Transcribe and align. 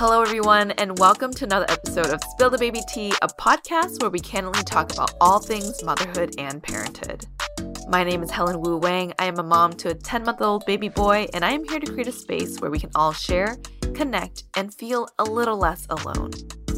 Hello, 0.00 0.22
everyone, 0.22 0.70
and 0.70 0.96
welcome 1.00 1.32
to 1.32 1.44
another 1.44 1.66
episode 1.68 2.10
of 2.10 2.22
Spill 2.22 2.50
the 2.50 2.56
Baby 2.56 2.82
Tea, 2.88 3.12
a 3.20 3.26
podcast 3.26 4.00
where 4.00 4.10
we 4.10 4.20
candidly 4.20 4.62
talk 4.62 4.92
about 4.92 5.14
all 5.20 5.40
things 5.40 5.82
motherhood 5.82 6.36
and 6.38 6.62
parenthood. 6.62 7.26
My 7.88 8.04
name 8.04 8.22
is 8.22 8.30
Helen 8.30 8.60
Wu 8.60 8.76
Wang. 8.76 9.12
I 9.18 9.24
am 9.24 9.40
a 9.40 9.42
mom 9.42 9.72
to 9.72 9.88
a 9.88 9.94
10 9.94 10.22
month 10.22 10.40
old 10.40 10.64
baby 10.66 10.88
boy, 10.88 11.26
and 11.34 11.44
I 11.44 11.50
am 11.50 11.64
here 11.64 11.80
to 11.80 11.92
create 11.92 12.06
a 12.06 12.12
space 12.12 12.60
where 12.60 12.70
we 12.70 12.78
can 12.78 12.90
all 12.94 13.12
share, 13.12 13.58
connect, 13.92 14.44
and 14.54 14.72
feel 14.72 15.08
a 15.18 15.24
little 15.24 15.58
less 15.58 15.84
alone. 15.90 16.30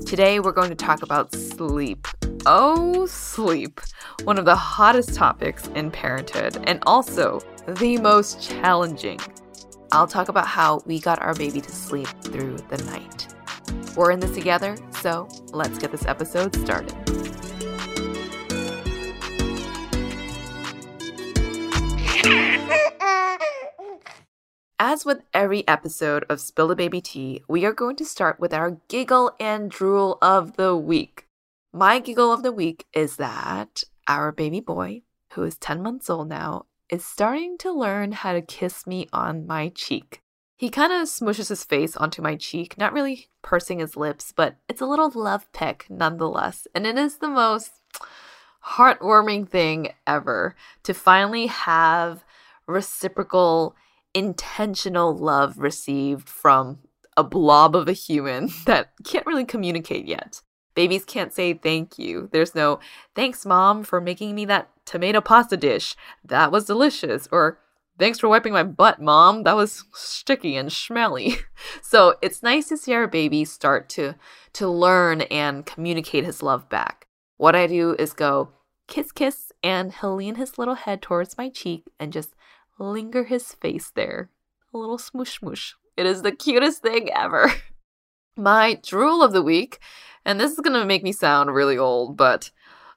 Today, 0.06 0.40
we're 0.40 0.52
going 0.52 0.70
to 0.70 0.74
talk 0.74 1.02
about 1.02 1.30
sleep. 1.34 2.08
Oh, 2.46 3.04
sleep. 3.04 3.82
One 4.24 4.38
of 4.38 4.46
the 4.46 4.56
hottest 4.56 5.14
topics 5.14 5.66
in 5.74 5.90
parenthood, 5.90 6.56
and 6.64 6.82
also 6.86 7.40
the 7.68 7.98
most 7.98 8.40
challenging. 8.40 9.20
I'll 9.92 10.06
talk 10.06 10.28
about 10.28 10.46
how 10.46 10.82
we 10.86 11.00
got 11.00 11.20
our 11.20 11.34
baby 11.34 11.60
to 11.60 11.72
sleep 11.72 12.06
through 12.22 12.58
the 12.68 12.78
night. 12.84 13.26
We're 13.96 14.12
in 14.12 14.20
this 14.20 14.30
together, 14.30 14.76
so 15.00 15.26
let's 15.52 15.78
get 15.78 15.90
this 15.90 16.06
episode 16.06 16.54
started. 16.54 16.94
As 24.78 25.04
with 25.04 25.22
every 25.34 25.66
episode 25.66 26.24
of 26.28 26.40
Spill 26.40 26.68
the 26.68 26.76
Baby 26.76 27.00
Tea, 27.00 27.42
we 27.48 27.64
are 27.64 27.72
going 27.72 27.96
to 27.96 28.04
start 28.04 28.38
with 28.38 28.54
our 28.54 28.78
giggle 28.88 29.32
and 29.40 29.70
drool 29.70 30.18
of 30.22 30.56
the 30.56 30.76
week. 30.76 31.26
My 31.72 31.98
giggle 31.98 32.32
of 32.32 32.44
the 32.44 32.52
week 32.52 32.86
is 32.92 33.16
that 33.16 33.82
our 34.06 34.30
baby 34.30 34.60
boy, 34.60 35.02
who 35.32 35.42
is 35.42 35.58
10 35.58 35.82
months 35.82 36.08
old 36.08 36.28
now, 36.28 36.66
is 36.90 37.04
starting 37.04 37.56
to 37.58 37.72
learn 37.72 38.12
how 38.12 38.32
to 38.32 38.42
kiss 38.42 38.86
me 38.86 39.08
on 39.12 39.46
my 39.46 39.68
cheek. 39.68 40.22
He 40.56 40.68
kind 40.68 40.92
of 40.92 41.08
smushes 41.08 41.48
his 41.48 41.64
face 41.64 41.96
onto 41.96 42.20
my 42.20 42.36
cheek, 42.36 42.76
not 42.76 42.92
really 42.92 43.28
pursing 43.42 43.78
his 43.78 43.96
lips, 43.96 44.32
but 44.34 44.56
it's 44.68 44.80
a 44.80 44.86
little 44.86 45.10
love 45.14 45.50
peck 45.52 45.86
nonetheless. 45.88 46.66
And 46.74 46.86
it 46.86 46.98
is 46.98 47.16
the 47.16 47.28
most 47.28 47.70
heartwarming 48.74 49.48
thing 49.48 49.88
ever 50.06 50.54
to 50.82 50.92
finally 50.92 51.46
have 51.46 52.24
reciprocal, 52.66 53.74
intentional 54.12 55.16
love 55.16 55.58
received 55.58 56.28
from 56.28 56.80
a 57.16 57.24
blob 57.24 57.74
of 57.74 57.88
a 57.88 57.92
human 57.92 58.50
that 58.66 58.92
can't 59.04 59.26
really 59.26 59.44
communicate 59.44 60.06
yet. 60.06 60.42
Babies 60.74 61.04
can't 61.04 61.32
say 61.32 61.54
thank 61.54 61.98
you. 61.98 62.28
There's 62.32 62.54
no 62.54 62.80
thanks, 63.14 63.44
mom, 63.44 63.82
for 63.82 64.00
making 64.00 64.34
me 64.34 64.44
that 64.46 64.70
tomato 64.84 65.20
pasta 65.20 65.56
dish. 65.56 65.96
That 66.24 66.52
was 66.52 66.66
delicious. 66.66 67.28
Or 67.32 67.58
thanks 67.98 68.18
for 68.18 68.28
wiping 68.28 68.52
my 68.52 68.62
butt, 68.62 69.00
mom. 69.00 69.42
That 69.42 69.56
was 69.56 69.84
sticky 69.92 70.56
and 70.56 70.72
smelly. 70.72 71.36
So 71.82 72.14
it's 72.22 72.42
nice 72.42 72.68
to 72.68 72.76
see 72.78 72.94
our 72.94 73.06
baby 73.06 73.44
start 73.44 73.90
to 73.90 74.14
to 74.54 74.66
learn 74.66 75.22
and 75.22 75.66
communicate 75.66 76.24
his 76.24 76.42
love 76.42 76.70
back. 76.70 77.06
What 77.36 77.54
I 77.54 77.66
do 77.66 77.94
is 77.98 78.14
go 78.14 78.52
kiss 78.86 79.12
kiss 79.12 79.52
and 79.62 79.92
he'll 79.92 80.16
lean 80.16 80.36
his 80.36 80.56
little 80.56 80.74
head 80.74 81.02
towards 81.02 81.36
my 81.36 81.50
cheek 81.50 81.84
and 81.98 82.14
just 82.14 82.34
linger 82.78 83.24
his 83.24 83.52
face 83.52 83.92
there. 83.94 84.30
A 84.72 84.78
little 84.78 84.98
smoosh 84.98 85.40
smoosh. 85.40 85.72
It 85.96 86.06
is 86.06 86.22
the 86.22 86.32
cutest 86.32 86.82
thing 86.82 87.10
ever. 87.12 87.52
My 88.36 88.80
drool 88.82 89.22
of 89.22 89.32
the 89.32 89.42
week 89.42 89.78
and 90.24 90.40
this 90.40 90.52
is 90.52 90.60
going 90.60 90.78
to 90.78 90.84
make 90.84 91.02
me 91.02 91.12
sound 91.12 91.54
really 91.54 91.78
old, 91.78 92.16
but 92.16 92.50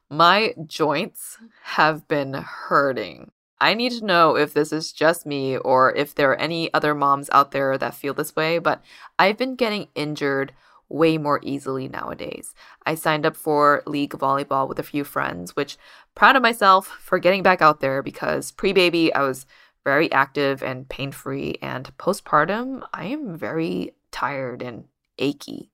my 0.10 0.54
joints 0.66 1.38
have 1.64 2.08
been 2.08 2.34
hurting. 2.34 3.32
I 3.60 3.74
need 3.74 3.94
to 3.94 4.06
know 4.06 4.36
if 4.36 4.54
this 4.54 4.74
is 4.74 4.92
just 4.92 5.26
me 5.26 5.58
or 5.58 5.96
if 5.96 6.14
there 6.14 6.32
are 6.32 6.36
any 6.36 6.74
other 6.74 6.94
moms 6.94 7.30
out 7.32 7.52
there 7.52 7.78
that 7.78 7.96
feel 7.96 8.14
this 8.14 8.36
way, 8.36 8.60
but 8.60 8.84
I've 9.18 9.38
been 9.38 9.56
getting 9.56 9.88
injured 9.96 10.54
way 10.90 11.18
more 11.18 11.40
easily 11.42 11.88
nowadays. 11.88 12.54
I 12.86 12.96
signed 12.96 13.26
up 13.26 13.36
for 13.36 13.82
league 13.88 14.12
volleyball 14.12 14.68
with 14.68 14.80
a 14.80 14.84
few 14.84 15.04
friends, 15.04 15.56
which 15.56 15.78
proud 16.14 16.36
of 16.36 16.44
myself 16.44 16.88
for 16.88 17.20
getting 17.20 17.42
back 17.42 17.62
out 17.62 17.80
there 17.80 18.04
because 18.04 18.52
pre-baby 18.52 19.14
I 19.14 19.22
was 19.22 19.46
very 19.84 20.12
active 20.12 20.62
and 20.62 20.88
pain-free 20.88 21.58
and 21.62 21.96
postpartum 21.98 22.84
I 22.94 23.06
am 23.06 23.38
very 23.38 23.96
tired 24.12 24.62
and 24.62 24.86
achy 25.18 25.73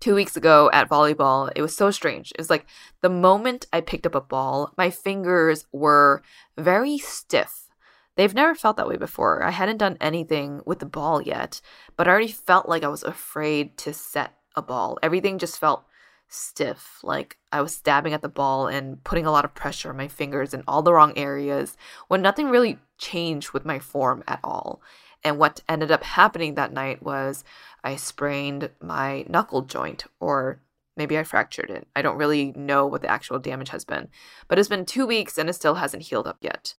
two 0.00 0.14
weeks 0.14 0.36
ago 0.36 0.70
at 0.72 0.88
volleyball, 0.88 1.50
it 1.54 1.62
was 1.62 1.76
so 1.76 1.90
strange. 1.90 2.32
It 2.32 2.38
was 2.38 2.50
like 2.50 2.66
the 3.02 3.10
moment 3.10 3.66
I 3.72 3.80
picked 3.80 4.06
up 4.06 4.14
a 4.14 4.20
ball, 4.20 4.72
my 4.76 4.90
fingers 4.90 5.66
were 5.72 6.22
very 6.56 6.98
stiff. 6.98 7.68
They've 8.16 8.34
never 8.34 8.54
felt 8.54 8.76
that 8.76 8.88
way 8.88 8.96
before. 8.96 9.42
I 9.42 9.50
hadn't 9.50 9.78
done 9.78 9.96
anything 10.00 10.62
with 10.66 10.80
the 10.80 10.86
ball 10.86 11.22
yet, 11.22 11.60
but 11.96 12.08
I 12.08 12.10
already 12.10 12.32
felt 12.32 12.68
like 12.68 12.82
I 12.82 12.88
was 12.88 13.02
afraid 13.02 13.76
to 13.78 13.92
set 13.92 14.34
a 14.56 14.62
ball. 14.62 14.98
Everything 15.02 15.38
just 15.38 15.58
felt 15.58 15.84
stiff, 16.28 17.00
like 17.02 17.36
I 17.52 17.60
was 17.60 17.74
stabbing 17.74 18.12
at 18.12 18.22
the 18.22 18.28
ball 18.28 18.66
and 18.68 19.02
putting 19.04 19.26
a 19.26 19.32
lot 19.32 19.44
of 19.44 19.54
pressure 19.54 19.90
on 19.90 19.96
my 19.96 20.08
fingers 20.08 20.54
in 20.54 20.62
all 20.66 20.82
the 20.82 20.92
wrong 20.92 21.16
areas 21.16 21.76
when 22.08 22.22
nothing 22.22 22.48
really 22.50 22.78
changed 22.98 23.52
with 23.52 23.64
my 23.64 23.78
form 23.78 24.22
at 24.28 24.40
all. 24.44 24.80
And 25.22 25.38
what 25.38 25.60
ended 25.68 25.90
up 25.90 26.02
happening 26.02 26.54
that 26.54 26.72
night 26.72 27.02
was 27.02 27.44
I 27.84 27.96
sprained 27.96 28.70
my 28.80 29.24
knuckle 29.28 29.62
joint, 29.62 30.04
or 30.18 30.60
maybe 30.96 31.18
I 31.18 31.24
fractured 31.24 31.70
it. 31.70 31.86
I 31.94 32.02
don't 32.02 32.16
really 32.16 32.52
know 32.52 32.86
what 32.86 33.02
the 33.02 33.10
actual 33.10 33.38
damage 33.38 33.70
has 33.70 33.84
been, 33.84 34.08
but 34.48 34.58
it's 34.58 34.68
been 34.68 34.86
two 34.86 35.06
weeks 35.06 35.38
and 35.38 35.48
it 35.48 35.54
still 35.54 35.74
hasn't 35.74 36.04
healed 36.04 36.26
up 36.26 36.38
yet. 36.40 36.74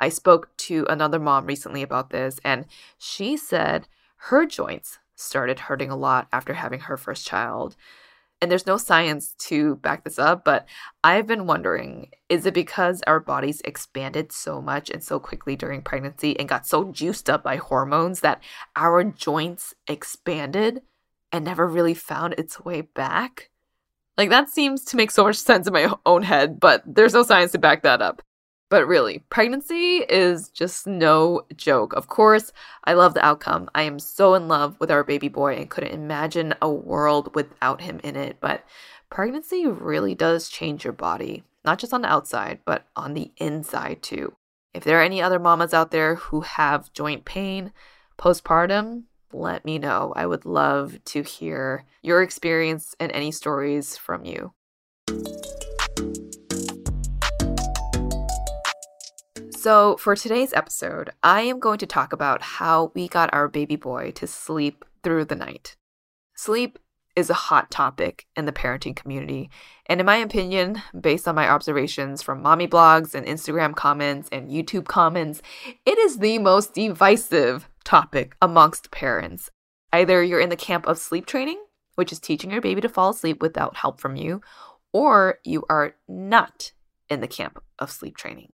I 0.00 0.08
spoke 0.08 0.56
to 0.58 0.86
another 0.88 1.18
mom 1.18 1.46
recently 1.46 1.82
about 1.82 2.10
this, 2.10 2.40
and 2.44 2.66
she 2.98 3.36
said 3.36 3.88
her 4.16 4.46
joints 4.46 4.98
started 5.14 5.60
hurting 5.60 5.90
a 5.90 5.96
lot 5.96 6.28
after 6.32 6.54
having 6.54 6.80
her 6.80 6.96
first 6.96 7.26
child 7.26 7.76
and 8.42 8.50
there's 8.50 8.66
no 8.66 8.76
science 8.76 9.34
to 9.38 9.76
back 9.76 10.02
this 10.02 10.18
up, 10.18 10.44
but 10.44 10.66
I've 11.04 11.28
been 11.28 11.46
wondering 11.46 12.10
is 12.28 12.44
it 12.44 12.54
because 12.54 13.00
our 13.06 13.20
bodies 13.20 13.62
expanded 13.64 14.32
so 14.32 14.60
much 14.60 14.90
and 14.90 15.02
so 15.02 15.20
quickly 15.20 15.54
during 15.54 15.80
pregnancy 15.80 16.38
and 16.38 16.48
got 16.48 16.66
so 16.66 16.90
juiced 16.90 17.30
up 17.30 17.44
by 17.44 17.56
hormones 17.56 18.20
that 18.20 18.42
our 18.74 19.04
joints 19.04 19.74
expanded 19.86 20.82
and 21.30 21.44
never 21.44 21.68
really 21.68 21.94
found 21.94 22.34
its 22.34 22.58
way 22.60 22.80
back? 22.80 23.50
Like, 24.18 24.30
that 24.30 24.50
seems 24.50 24.84
to 24.86 24.96
make 24.96 25.10
so 25.10 25.24
much 25.24 25.36
sense 25.36 25.66
in 25.66 25.72
my 25.72 25.94
own 26.04 26.22
head, 26.22 26.58
but 26.58 26.82
there's 26.84 27.14
no 27.14 27.22
science 27.22 27.52
to 27.52 27.58
back 27.58 27.82
that 27.82 28.02
up. 28.02 28.22
But 28.72 28.88
really, 28.88 29.18
pregnancy 29.28 29.98
is 30.08 30.48
just 30.48 30.86
no 30.86 31.42
joke. 31.54 31.92
Of 31.92 32.08
course, 32.08 32.54
I 32.84 32.94
love 32.94 33.12
the 33.12 33.22
outcome. 33.22 33.68
I 33.74 33.82
am 33.82 33.98
so 33.98 34.32
in 34.32 34.48
love 34.48 34.80
with 34.80 34.90
our 34.90 35.04
baby 35.04 35.28
boy 35.28 35.56
and 35.56 35.68
couldn't 35.68 35.92
imagine 35.92 36.54
a 36.62 36.70
world 36.70 37.34
without 37.34 37.82
him 37.82 38.00
in 38.02 38.16
it. 38.16 38.38
But 38.40 38.64
pregnancy 39.10 39.66
really 39.66 40.14
does 40.14 40.48
change 40.48 40.84
your 40.84 40.94
body, 40.94 41.44
not 41.66 41.80
just 41.80 41.92
on 41.92 42.00
the 42.00 42.10
outside, 42.10 42.60
but 42.64 42.86
on 42.96 43.12
the 43.12 43.30
inside 43.36 44.00
too. 44.00 44.32
If 44.72 44.84
there 44.84 45.00
are 45.00 45.04
any 45.04 45.20
other 45.20 45.38
mamas 45.38 45.74
out 45.74 45.90
there 45.90 46.14
who 46.14 46.40
have 46.40 46.94
joint 46.94 47.26
pain 47.26 47.74
postpartum, 48.18 49.02
let 49.34 49.66
me 49.66 49.78
know. 49.78 50.14
I 50.16 50.24
would 50.24 50.46
love 50.46 50.98
to 51.04 51.20
hear 51.20 51.84
your 52.00 52.22
experience 52.22 52.96
and 52.98 53.12
any 53.12 53.32
stories 53.32 53.98
from 53.98 54.24
you. 54.24 54.54
So, 59.62 59.96
for 59.96 60.16
today's 60.16 60.52
episode, 60.52 61.10
I 61.22 61.42
am 61.42 61.60
going 61.60 61.78
to 61.78 61.86
talk 61.86 62.12
about 62.12 62.42
how 62.42 62.90
we 62.96 63.06
got 63.06 63.32
our 63.32 63.46
baby 63.46 63.76
boy 63.76 64.10
to 64.16 64.26
sleep 64.26 64.84
through 65.04 65.26
the 65.26 65.36
night. 65.36 65.76
Sleep 66.34 66.80
is 67.14 67.30
a 67.30 67.44
hot 67.46 67.70
topic 67.70 68.26
in 68.34 68.46
the 68.46 68.52
parenting 68.52 68.96
community, 68.96 69.50
and 69.86 70.00
in 70.00 70.06
my 70.06 70.16
opinion, 70.16 70.82
based 71.00 71.28
on 71.28 71.36
my 71.36 71.48
observations 71.48 72.22
from 72.22 72.42
mommy 72.42 72.66
blogs 72.66 73.14
and 73.14 73.24
Instagram 73.24 73.76
comments 73.76 74.28
and 74.32 74.50
YouTube 74.50 74.86
comments, 74.86 75.42
it 75.86 75.96
is 75.96 76.18
the 76.18 76.40
most 76.40 76.74
divisive 76.74 77.68
topic 77.84 78.34
amongst 78.42 78.90
parents. 78.90 79.48
Either 79.92 80.24
you're 80.24 80.40
in 80.40 80.48
the 80.48 80.56
camp 80.56 80.88
of 80.88 80.98
sleep 80.98 81.24
training, 81.24 81.62
which 81.94 82.10
is 82.10 82.18
teaching 82.18 82.50
your 82.50 82.62
baby 82.62 82.80
to 82.80 82.88
fall 82.88 83.10
asleep 83.10 83.40
without 83.40 83.76
help 83.76 84.00
from 84.00 84.16
you, 84.16 84.40
or 84.92 85.38
you 85.44 85.64
are 85.70 85.94
not 86.08 86.72
in 87.08 87.20
the 87.20 87.28
camp 87.28 87.62
of 87.78 87.92
sleep 87.92 88.16
training. 88.16 88.50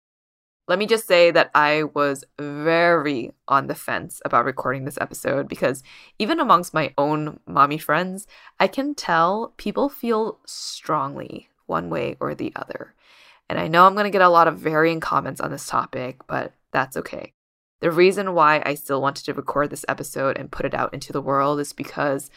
Let 0.68 0.80
me 0.80 0.88
just 0.88 1.06
say 1.06 1.30
that 1.30 1.52
I 1.54 1.84
was 1.84 2.24
very 2.40 3.34
on 3.48 3.68
the 3.68 3.76
fence 3.76 4.20
about 4.26 4.46
recording 4.46 4.86
this 4.86 4.98
episode 5.00 5.48
because 5.48 5.84
even 6.18 6.40
amongst 6.40 6.74
my 6.74 6.92
own 6.98 7.40
mommy 7.46 7.78
friends, 7.78 8.26
I 8.60 8.68
can 8.68 8.96
tell 8.96 9.54
people 9.58 9.90
feel 9.90 10.40
strongly 10.46 11.50
one 11.68 11.92
way 11.92 12.18
or 12.20 12.34
the 12.34 12.52
other. 12.56 12.96
And 13.48 13.60
I 13.60 13.68
know 13.68 13.86
I'm 13.86 13.94
going 13.94 14.06
to 14.06 14.10
get 14.10 14.24
a 14.24 14.30
lot 14.30 14.48
of 14.48 14.58
varying 14.58 15.00
comments 15.00 15.40
on 15.40 15.52
this 15.52 15.68
topic, 15.68 16.26
but 16.26 16.54
that's 16.72 16.98
okay. 16.98 17.34
The 17.82 17.92
reason 17.92 18.34
why 18.34 18.64
I 18.66 18.74
still 18.74 19.04
wanted 19.04 19.26
to 19.26 19.36
record 19.36 19.70
this 19.70 19.86
episode 19.88 20.36
and 20.36 20.52
put 20.52 20.66
it 20.66 20.74
out 20.74 20.96
into 20.96 21.14
the 21.14 21.22
world 21.22 21.60
is 21.60 21.74
because 21.74 22.32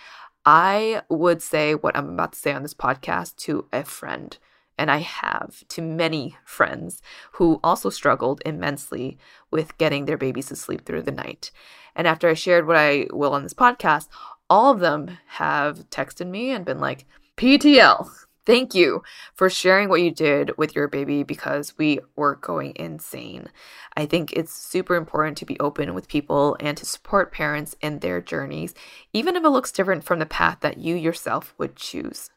I 0.44 1.00
would 1.08 1.40
say 1.40 1.74
what 1.74 1.96
I'm 1.96 2.10
about 2.10 2.34
to 2.34 2.38
say 2.38 2.52
on 2.52 2.62
this 2.62 2.74
podcast 2.74 3.36
to 3.36 3.66
a 3.72 3.84
friend 3.84 4.36
and 4.78 4.90
I 4.90 4.98
have 4.98 5.66
to 5.69 5.82
many 5.82 6.36
friends 6.44 7.02
who 7.32 7.60
also 7.62 7.90
struggled 7.90 8.40
immensely 8.46 9.19
with 9.50 9.76
getting 9.76 10.04
their 10.04 10.16
babies 10.16 10.46
to 10.46 10.56
sleep 10.56 10.86
through 10.86 11.02
the 11.02 11.10
night. 11.10 11.50
And 11.96 12.06
after 12.06 12.28
I 12.28 12.34
shared 12.34 12.66
what 12.66 12.76
I 12.76 13.08
will 13.12 13.34
on 13.34 13.42
this 13.42 13.54
podcast, 13.54 14.08
all 14.48 14.72
of 14.72 14.80
them 14.80 15.19
have 15.26 15.90
texted 15.90 16.28
me 16.28 16.50
and 16.50 16.64
been 16.64 16.78
like, 16.78 17.06
PTL, 17.36 18.08
thank 18.46 18.75
you 18.75 19.02
for 19.34 19.50
sharing 19.50 19.88
what 19.88 20.00
you 20.00 20.10
did 20.10 20.56
with 20.56 20.75
your 20.75 20.88
baby 20.88 21.22
because 21.22 21.76
we 21.76 22.00
were 22.16 22.36
going 22.36 22.72
insane. 22.76 23.48
I 23.96 24.06
think 24.06 24.32
it's 24.32 24.52
super 24.52 24.94
important 24.94 25.36
to 25.38 25.44
be 25.44 25.60
open 25.60 25.92
with 25.92 26.08
people 26.08 26.56
and 26.60 26.76
to 26.78 26.86
support 26.86 27.32
parents 27.32 27.76
in 27.82 27.98
their 27.98 28.20
journeys, 28.20 28.74
even 29.12 29.36
if 29.36 29.44
it 29.44 29.50
looks 29.50 29.72
different 29.72 30.04
from 30.04 30.19
the 30.19 30.26
path 30.26 30.58
that 30.60 30.78
you 30.78 30.94
yourself 30.94 31.52
would 31.58 31.76
choose. 31.76 32.31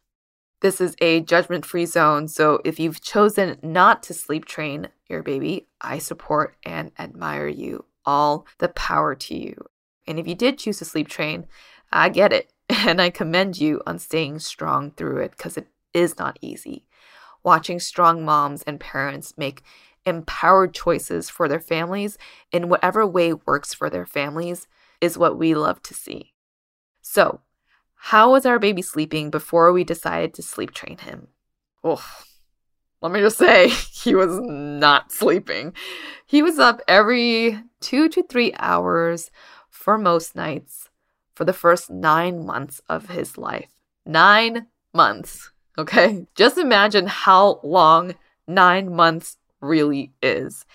This 0.61 0.79
is 0.79 0.95
a 1.01 1.21
judgment 1.21 1.65
free 1.65 1.87
zone, 1.87 2.27
so 2.27 2.61
if 2.63 2.79
you've 2.79 3.01
chosen 3.01 3.57
not 3.63 4.03
to 4.03 4.13
sleep 4.13 4.45
train 4.45 4.89
your 5.09 5.23
baby, 5.23 5.67
I 5.81 5.97
support 5.97 6.55
and 6.63 6.91
admire 6.99 7.47
you. 7.47 7.85
All 8.05 8.45
the 8.59 8.69
power 8.69 9.15
to 9.15 9.35
you. 9.35 9.55
And 10.07 10.19
if 10.19 10.27
you 10.27 10.35
did 10.35 10.59
choose 10.59 10.77
to 10.79 10.85
sleep 10.85 11.07
train, 11.07 11.47
I 11.91 12.09
get 12.09 12.31
it. 12.31 12.53
And 12.87 13.01
I 13.01 13.09
commend 13.09 13.59
you 13.59 13.81
on 13.85 13.99
staying 13.99 14.39
strong 14.39 14.91
through 14.91 15.17
it 15.17 15.31
because 15.31 15.57
it 15.57 15.67
is 15.93 16.17
not 16.17 16.39
easy. 16.41 16.87
Watching 17.43 17.79
strong 17.79 18.23
moms 18.23 18.63
and 18.63 18.79
parents 18.79 19.33
make 19.37 19.61
empowered 20.05 20.73
choices 20.73 21.29
for 21.29 21.47
their 21.47 21.59
families 21.59 22.17
in 22.51 22.69
whatever 22.69 23.05
way 23.05 23.33
works 23.33 23.73
for 23.73 23.89
their 23.89 24.05
families 24.05 24.67
is 25.01 25.17
what 25.17 25.37
we 25.37 25.53
love 25.53 25.83
to 25.83 25.93
see. 25.93 26.33
So, 27.01 27.41
how 28.03 28.31
was 28.31 28.47
our 28.47 28.57
baby 28.57 28.81
sleeping 28.81 29.29
before 29.29 29.71
we 29.71 29.83
decided 29.83 30.33
to 30.33 30.41
sleep 30.41 30.71
train 30.71 30.97
him? 30.97 31.27
Oh, 31.83 32.03
let 32.99 33.11
me 33.11 33.19
just 33.19 33.37
say, 33.37 33.69
he 33.91 34.15
was 34.15 34.39
not 34.41 35.11
sleeping. 35.11 35.73
He 36.25 36.41
was 36.41 36.57
up 36.57 36.81
every 36.87 37.59
two 37.79 38.09
to 38.09 38.23
three 38.23 38.53
hours 38.57 39.29
for 39.69 39.99
most 39.99 40.35
nights 40.35 40.89
for 41.35 41.45
the 41.45 41.53
first 41.53 41.91
nine 41.91 42.43
months 42.43 42.81
of 42.89 43.09
his 43.09 43.37
life. 43.37 43.69
Nine 44.03 44.65
months, 44.95 45.51
okay? 45.77 46.25
Just 46.33 46.57
imagine 46.57 47.05
how 47.05 47.59
long 47.63 48.15
nine 48.47 48.95
months 48.95 49.37
really 49.61 50.11
is. 50.23 50.65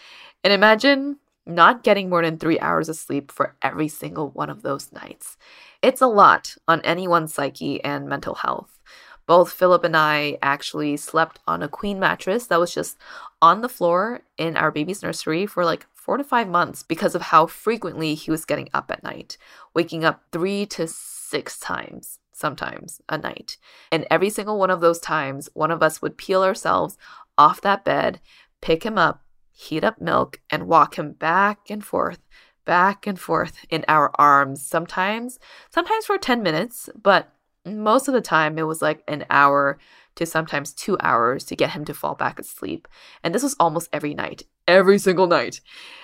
And 0.44 0.52
imagine 0.52 1.16
not 1.46 1.84
getting 1.84 2.08
more 2.08 2.22
than 2.22 2.38
three 2.38 2.58
hours 2.58 2.88
of 2.88 2.96
sleep 2.96 3.30
for 3.30 3.54
every 3.62 3.88
single 3.88 4.30
one 4.30 4.50
of 4.50 4.62
those 4.62 4.92
nights. 4.92 5.36
It's 5.82 6.00
a 6.00 6.06
lot 6.06 6.56
on 6.66 6.80
anyone's 6.80 7.32
psyche 7.32 7.82
and 7.84 8.08
mental 8.08 8.34
health. 8.34 8.78
Both 9.26 9.52
Philip 9.52 9.84
and 9.84 9.96
I 9.96 10.38
actually 10.42 10.96
slept 10.96 11.40
on 11.46 11.62
a 11.62 11.68
queen 11.68 11.98
mattress 11.98 12.46
that 12.46 12.60
was 12.60 12.74
just 12.74 12.96
on 13.42 13.60
the 13.60 13.68
floor 13.68 14.22
in 14.38 14.56
our 14.56 14.70
baby's 14.70 15.02
nursery 15.02 15.46
for 15.46 15.64
like 15.64 15.86
four 15.94 16.16
to 16.16 16.24
five 16.24 16.48
months 16.48 16.82
because 16.84 17.14
of 17.14 17.22
how 17.22 17.46
frequently 17.46 18.14
he 18.14 18.30
was 18.30 18.44
getting 18.44 18.68
up 18.72 18.90
at 18.90 19.02
night, 19.02 19.36
waking 19.74 20.04
up 20.04 20.22
three 20.30 20.64
to 20.66 20.86
six 20.86 21.58
times 21.58 22.20
sometimes 22.32 23.00
a 23.08 23.18
night. 23.18 23.56
And 23.90 24.06
every 24.10 24.30
single 24.30 24.58
one 24.58 24.70
of 24.70 24.80
those 24.80 25.00
times, 25.00 25.48
one 25.54 25.70
of 25.70 25.82
us 25.82 26.00
would 26.00 26.18
peel 26.18 26.44
ourselves 26.44 26.96
off 27.38 27.60
that 27.62 27.84
bed, 27.84 28.20
pick 28.60 28.84
him 28.84 28.98
up, 28.98 29.24
heat 29.56 29.82
up 29.82 30.00
milk, 30.00 30.40
and 30.50 30.68
walk 30.68 30.98
him 30.98 31.12
back 31.12 31.70
and 31.70 31.84
forth 31.84 32.20
back 32.64 33.06
and 33.06 33.18
forth 33.20 33.64
in 33.70 33.84
our 33.86 34.10
arms 34.16 34.60
sometimes 34.60 35.38
sometimes 35.70 36.04
for 36.04 36.18
10 36.18 36.42
minutes 36.42 36.90
but 37.00 37.32
most 37.64 38.08
of 38.08 38.14
the 38.14 38.20
time 38.20 38.58
it 38.58 38.64
was 38.64 38.82
like 38.82 39.02
an 39.06 39.24
hour 39.30 39.78
to 40.16 40.26
sometimes 40.26 40.72
2 40.72 40.96
hours 41.00 41.44
to 41.44 41.54
get 41.54 41.70
him 41.70 41.84
to 41.84 41.92
fall 41.92 42.14
back 42.14 42.38
asleep. 42.38 42.88
And 43.22 43.34
this 43.34 43.42
was 43.42 43.56
almost 43.60 43.90
every 43.92 44.14
night 44.14 44.44
every 44.66 44.98
single 44.98 45.26
night. 45.26 45.60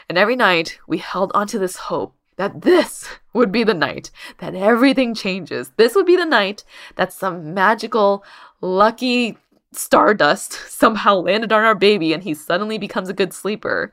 And 0.09 0.17
every 0.17 0.37
night 0.37 0.79
we 0.87 0.99
held 0.99 1.33
onto 1.35 1.59
this 1.59 1.77
hope 1.77 2.15
that 2.37 2.63
this 2.63 3.09
would 3.32 3.53
be 3.53 3.65
the 3.65 3.75
night 3.75 4.11
that 4.39 4.55
everything 4.55 5.15
changes. 5.15 5.73
This 5.77 5.94
would 5.94 6.06
be 6.06 6.17
the 6.17 6.27
night 6.27 6.65
that 6.97 7.13
some 7.13 7.55
magical 7.55 8.25
lucky 8.61 9.39
stardust 9.72 10.52
somehow 10.69 11.17
landed 11.17 11.52
on 11.52 11.64
our 11.64 11.74
baby 11.74 12.12
and 12.12 12.22
he 12.22 12.34
suddenly 12.34 12.79
becomes 12.79 13.08
a 13.08 13.14
good 13.14 13.32
sleeper 13.32 13.93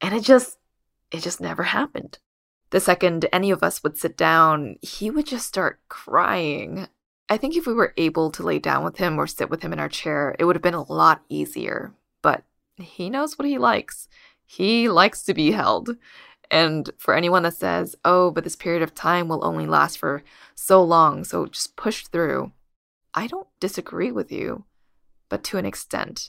and 0.00 0.14
it 0.14 0.22
just 0.22 0.58
it 1.10 1.20
just 1.22 1.40
never 1.40 1.64
happened. 1.64 2.18
The 2.70 2.80
second 2.80 3.26
any 3.32 3.50
of 3.50 3.62
us 3.62 3.82
would 3.82 3.98
sit 3.98 4.16
down, 4.16 4.76
he 4.80 5.10
would 5.10 5.26
just 5.26 5.46
start 5.46 5.80
crying. 5.88 6.88
I 7.28 7.36
think 7.36 7.54
if 7.54 7.66
we 7.66 7.74
were 7.74 7.92
able 7.96 8.30
to 8.30 8.42
lay 8.42 8.58
down 8.58 8.82
with 8.82 8.96
him 8.96 9.18
or 9.18 9.26
sit 9.26 9.50
with 9.50 9.62
him 9.62 9.72
in 9.72 9.78
our 9.78 9.88
chair, 9.88 10.34
it 10.38 10.44
would 10.44 10.56
have 10.56 10.62
been 10.62 10.74
a 10.74 10.90
lot 10.92 11.22
easier. 11.28 11.92
But 12.22 12.44
he 12.76 13.10
knows 13.10 13.38
what 13.38 13.46
he 13.46 13.58
likes. 13.58 14.08
He 14.44 14.88
likes 14.88 15.22
to 15.24 15.34
be 15.34 15.52
held. 15.52 15.96
And 16.50 16.90
for 16.98 17.14
anyone 17.14 17.42
that 17.44 17.54
says, 17.54 17.96
oh, 18.04 18.30
but 18.30 18.44
this 18.44 18.56
period 18.56 18.82
of 18.82 18.94
time 18.94 19.28
will 19.28 19.44
only 19.44 19.66
last 19.66 19.98
for 19.98 20.22
so 20.54 20.82
long, 20.82 21.24
so 21.24 21.46
just 21.46 21.76
push 21.76 22.06
through, 22.06 22.52
I 23.14 23.26
don't 23.26 23.48
disagree 23.60 24.12
with 24.12 24.30
you, 24.30 24.64
but 25.32 25.42
to 25.42 25.56
an 25.56 25.64
extent. 25.64 26.28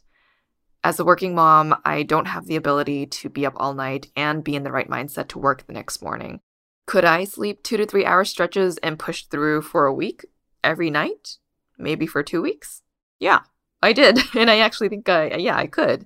As 0.81 0.97
a 0.97 1.03
working 1.03 1.35
mom, 1.35 1.75
I 1.83 2.03
don't 2.03 2.27
have 2.27 2.45
the 2.45 2.55
ability 2.55 3.05
to 3.07 3.27
be 3.27 3.45
up 3.45 3.51
all 3.57 3.73
night 3.73 4.07
and 4.15 4.45
be 4.45 4.55
in 4.55 4.63
the 4.63 4.71
right 4.71 4.89
mindset 4.89 5.27
to 5.29 5.39
work 5.39 5.67
the 5.67 5.73
next 5.73 6.01
morning. 6.01 6.39
Could 6.87 7.03
I 7.03 7.25
sleep 7.25 7.63
two 7.63 7.75
to 7.75 7.85
three 7.85 8.05
hour 8.05 8.23
stretches 8.23 8.77
and 8.77 8.97
push 8.97 9.25
through 9.25 9.63
for 9.63 9.85
a 9.85 9.93
week 9.93 10.23
every 10.63 10.89
night? 10.89 11.35
Maybe 11.77 12.07
for 12.07 12.23
two 12.23 12.41
weeks? 12.41 12.81
Yeah, 13.19 13.41
I 13.81 13.91
did. 13.91 14.19
And 14.37 14.49
I 14.49 14.59
actually 14.59 14.87
think, 14.87 15.09
I, 15.09 15.35
yeah, 15.35 15.57
I 15.57 15.67
could. 15.67 16.05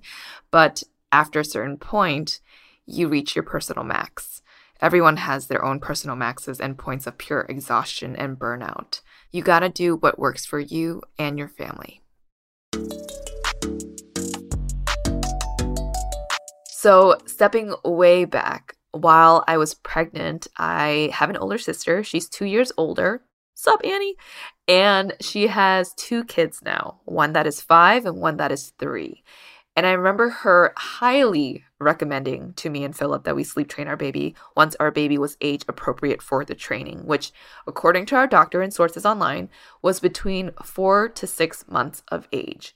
But 0.50 0.82
after 1.12 1.38
a 1.38 1.44
certain 1.44 1.76
point, 1.76 2.40
you 2.84 3.06
reach 3.06 3.36
your 3.36 3.44
personal 3.44 3.84
max. 3.84 4.42
Everyone 4.80 5.18
has 5.18 5.46
their 5.46 5.64
own 5.64 5.78
personal 5.78 6.16
maxes 6.16 6.58
and 6.58 6.76
points 6.76 7.06
of 7.06 7.16
pure 7.16 7.46
exhaustion 7.48 8.16
and 8.16 8.36
burnout. 8.36 9.02
You 9.30 9.44
gotta 9.44 9.68
do 9.68 9.94
what 9.94 10.18
works 10.18 10.44
for 10.44 10.58
you 10.58 11.02
and 11.16 11.38
your 11.38 11.48
family. 11.48 12.02
So, 16.70 17.18
stepping 17.26 17.74
way 17.84 18.24
back, 18.24 18.76
while 18.92 19.44
I 19.46 19.56
was 19.56 19.74
pregnant, 19.74 20.46
I 20.56 21.10
have 21.12 21.28
an 21.28 21.36
older 21.36 21.58
sister. 21.58 22.04
She's 22.04 22.28
two 22.28 22.46
years 22.46 22.72
older. 22.76 23.22
Sup, 23.54 23.80
Annie? 23.84 24.14
And 24.68 25.14
she 25.20 25.48
has 25.48 25.92
two 25.94 26.24
kids 26.24 26.60
now 26.64 27.00
one 27.04 27.32
that 27.32 27.46
is 27.46 27.60
five 27.60 28.06
and 28.06 28.20
one 28.20 28.36
that 28.36 28.52
is 28.52 28.72
three. 28.78 29.24
And 29.78 29.86
I 29.86 29.92
remember 29.92 30.28
her 30.28 30.72
highly 30.76 31.64
recommending 31.78 32.52
to 32.54 32.68
me 32.68 32.82
and 32.82 32.96
Philip 32.96 33.22
that 33.22 33.36
we 33.36 33.44
sleep 33.44 33.68
train 33.68 33.86
our 33.86 33.96
baby 33.96 34.34
once 34.56 34.74
our 34.80 34.90
baby 34.90 35.18
was 35.18 35.36
age 35.40 35.64
appropriate 35.68 36.20
for 36.20 36.44
the 36.44 36.56
training, 36.56 37.06
which, 37.06 37.30
according 37.64 38.06
to 38.06 38.16
our 38.16 38.26
doctor 38.26 38.60
and 38.60 38.74
sources 38.74 39.06
online, 39.06 39.48
was 39.80 40.00
between 40.00 40.50
four 40.64 41.08
to 41.10 41.28
six 41.28 41.64
months 41.68 42.02
of 42.08 42.26
age. 42.32 42.74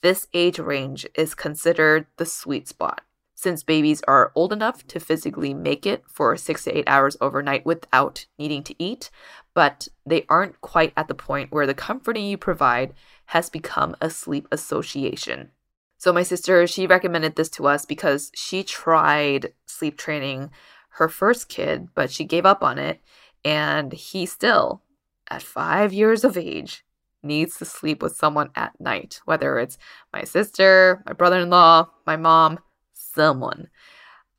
This 0.00 0.28
age 0.32 0.60
range 0.60 1.08
is 1.16 1.34
considered 1.34 2.06
the 2.18 2.24
sweet 2.24 2.68
spot 2.68 3.00
since 3.34 3.64
babies 3.64 4.02
are 4.06 4.30
old 4.36 4.52
enough 4.52 4.86
to 4.86 5.00
physically 5.00 5.52
make 5.52 5.86
it 5.86 6.04
for 6.06 6.36
six 6.36 6.62
to 6.62 6.78
eight 6.78 6.86
hours 6.86 7.16
overnight 7.20 7.66
without 7.66 8.26
needing 8.38 8.62
to 8.62 8.76
eat, 8.78 9.10
but 9.54 9.88
they 10.06 10.24
aren't 10.28 10.60
quite 10.60 10.92
at 10.96 11.08
the 11.08 11.14
point 11.14 11.50
where 11.50 11.66
the 11.66 11.74
comforting 11.74 12.26
you 12.26 12.38
provide 12.38 12.94
has 13.26 13.50
become 13.50 13.96
a 14.00 14.08
sleep 14.08 14.46
association. 14.52 15.50
So, 15.98 16.12
my 16.12 16.22
sister, 16.22 16.66
she 16.68 16.86
recommended 16.86 17.34
this 17.34 17.48
to 17.50 17.66
us 17.66 17.84
because 17.84 18.30
she 18.34 18.62
tried 18.62 19.52
sleep 19.66 19.98
training 19.98 20.50
her 20.90 21.08
first 21.08 21.48
kid, 21.48 21.88
but 21.94 22.10
she 22.10 22.24
gave 22.24 22.46
up 22.46 22.62
on 22.62 22.78
it. 22.78 23.00
And 23.44 23.92
he 23.92 24.24
still, 24.24 24.82
at 25.28 25.42
five 25.42 25.92
years 25.92 26.22
of 26.22 26.36
age, 26.36 26.84
needs 27.22 27.58
to 27.58 27.64
sleep 27.64 28.00
with 28.00 28.16
someone 28.16 28.50
at 28.54 28.80
night, 28.80 29.20
whether 29.24 29.58
it's 29.58 29.76
my 30.12 30.22
sister, 30.22 31.02
my 31.04 31.12
brother 31.12 31.40
in 31.40 31.50
law, 31.50 31.88
my 32.06 32.16
mom, 32.16 32.60
someone. 32.92 33.68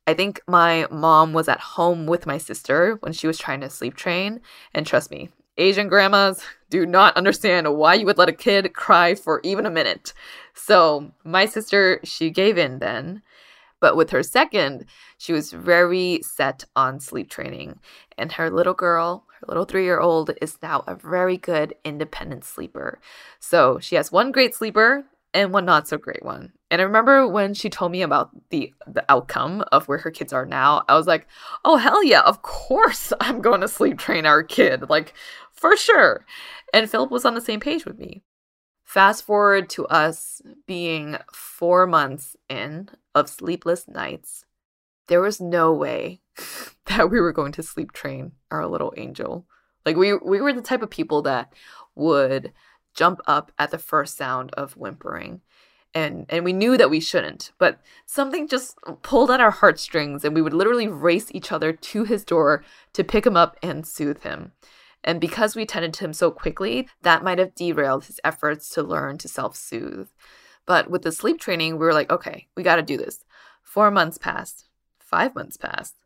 I 0.06 0.14
think 0.14 0.40
my 0.48 0.86
mom 0.90 1.32
was 1.34 1.48
at 1.48 1.60
home 1.60 2.06
with 2.06 2.26
my 2.26 2.38
sister 2.38 2.96
when 3.00 3.12
she 3.12 3.26
was 3.26 3.38
trying 3.38 3.60
to 3.60 3.70
sleep 3.70 3.94
train. 3.94 4.40
And 4.74 4.86
trust 4.86 5.10
me, 5.10 5.28
Asian 5.58 5.88
grandmas 5.88 6.42
do 6.70 6.86
not 6.86 7.16
understand 7.16 7.76
why 7.76 7.94
you 7.94 8.06
would 8.06 8.18
let 8.18 8.28
a 8.28 8.32
kid 8.32 8.72
cry 8.72 9.14
for 9.14 9.40
even 9.42 9.66
a 9.66 9.70
minute. 9.70 10.12
So 10.54 11.12
my 11.24 11.46
sister, 11.46 12.00
she 12.04 12.30
gave 12.30 12.56
in 12.56 12.78
then. 12.78 13.22
But 13.80 13.96
with 13.96 14.10
her 14.10 14.22
second, 14.22 14.86
she 15.18 15.32
was 15.32 15.52
very 15.52 16.20
set 16.22 16.64
on 16.76 17.00
sleep 17.00 17.30
training. 17.30 17.80
And 18.18 18.32
her 18.32 18.50
little 18.50 18.74
girl, 18.74 19.24
her 19.40 19.46
little 19.48 19.64
three 19.64 19.84
year 19.84 20.00
old, 20.00 20.32
is 20.40 20.58
now 20.62 20.84
a 20.86 20.94
very 20.94 21.38
good 21.38 21.74
independent 21.84 22.44
sleeper. 22.44 23.00
So 23.38 23.78
she 23.80 23.96
has 23.96 24.12
one 24.12 24.32
great 24.32 24.54
sleeper 24.54 25.06
and 25.32 25.52
one 25.52 25.64
not 25.64 25.88
so 25.88 25.96
great 25.96 26.24
one. 26.24 26.52
And 26.70 26.80
I 26.80 26.84
remember 26.84 27.26
when 27.26 27.54
she 27.54 27.70
told 27.70 27.92
me 27.92 28.02
about 28.02 28.30
the 28.50 28.72
the 28.86 29.04
outcome 29.08 29.64
of 29.72 29.86
where 29.88 29.98
her 29.98 30.10
kids 30.10 30.32
are 30.32 30.46
now, 30.46 30.84
I 30.88 30.94
was 30.96 31.06
like, 31.06 31.26
"Oh 31.64 31.76
hell 31.76 32.04
yeah, 32.04 32.22
of 32.22 32.42
course 32.42 33.12
I'm 33.20 33.40
going 33.40 33.60
to 33.60 33.68
sleep 33.68 33.98
train 33.98 34.26
our 34.26 34.42
kid." 34.42 34.88
Like 34.88 35.14
for 35.52 35.76
sure. 35.76 36.24
And 36.72 36.90
Philip 36.90 37.10
was 37.10 37.24
on 37.24 37.34
the 37.34 37.40
same 37.40 37.60
page 37.60 37.84
with 37.84 37.98
me. 37.98 38.22
Fast 38.84 39.24
forward 39.24 39.68
to 39.70 39.86
us 39.86 40.42
being 40.66 41.16
4 41.32 41.86
months 41.86 42.36
in 42.48 42.88
of 43.14 43.28
sleepless 43.28 43.86
nights. 43.88 44.44
There 45.08 45.20
was 45.20 45.40
no 45.40 45.72
way 45.72 46.22
that 46.86 47.10
we 47.10 47.20
were 47.20 47.32
going 47.32 47.52
to 47.52 47.62
sleep 47.62 47.92
train 47.92 48.32
our 48.50 48.66
little 48.66 48.92
angel. 48.96 49.46
Like 49.86 49.96
we 49.96 50.14
we 50.14 50.40
were 50.40 50.52
the 50.52 50.62
type 50.62 50.82
of 50.82 50.90
people 50.90 51.22
that 51.22 51.52
would 51.94 52.52
jump 52.94 53.20
up 53.26 53.52
at 53.58 53.70
the 53.70 53.78
first 53.78 54.16
sound 54.16 54.50
of 54.52 54.74
whimpering. 54.74 55.40
And 55.92 56.26
and 56.28 56.44
we 56.44 56.52
knew 56.52 56.76
that 56.76 56.90
we 56.90 57.00
shouldn't, 57.00 57.50
but 57.58 57.80
something 58.06 58.46
just 58.46 58.78
pulled 59.02 59.30
at 59.30 59.40
our 59.40 59.50
heartstrings 59.50 60.24
and 60.24 60.34
we 60.34 60.42
would 60.42 60.54
literally 60.54 60.86
race 60.86 61.32
each 61.32 61.50
other 61.50 61.72
to 61.72 62.04
his 62.04 62.24
door 62.24 62.64
to 62.92 63.02
pick 63.02 63.26
him 63.26 63.36
up 63.36 63.56
and 63.60 63.84
soothe 63.84 64.22
him. 64.22 64.52
And 65.02 65.20
because 65.20 65.56
we 65.56 65.66
tended 65.66 65.94
to 65.94 66.04
him 66.04 66.12
so 66.12 66.30
quickly, 66.30 66.88
that 67.02 67.24
might 67.24 67.38
have 67.38 67.54
derailed 67.54 68.04
his 68.04 68.20
efforts 68.22 68.68
to 68.70 68.82
learn 68.82 69.18
to 69.18 69.28
self-soothe. 69.28 70.10
But 70.66 70.90
with 70.90 71.02
the 71.02 71.10
sleep 71.10 71.40
training, 71.40 71.72
we 71.72 71.86
were 71.86 71.94
like, 71.94 72.12
okay, 72.12 72.46
we 72.54 72.62
got 72.62 72.76
to 72.76 72.82
do 72.82 72.96
this. 72.96 73.24
4 73.62 73.90
months 73.90 74.18
passed. 74.18 74.66
5 74.98 75.34
months 75.34 75.56
passed. 75.56 75.96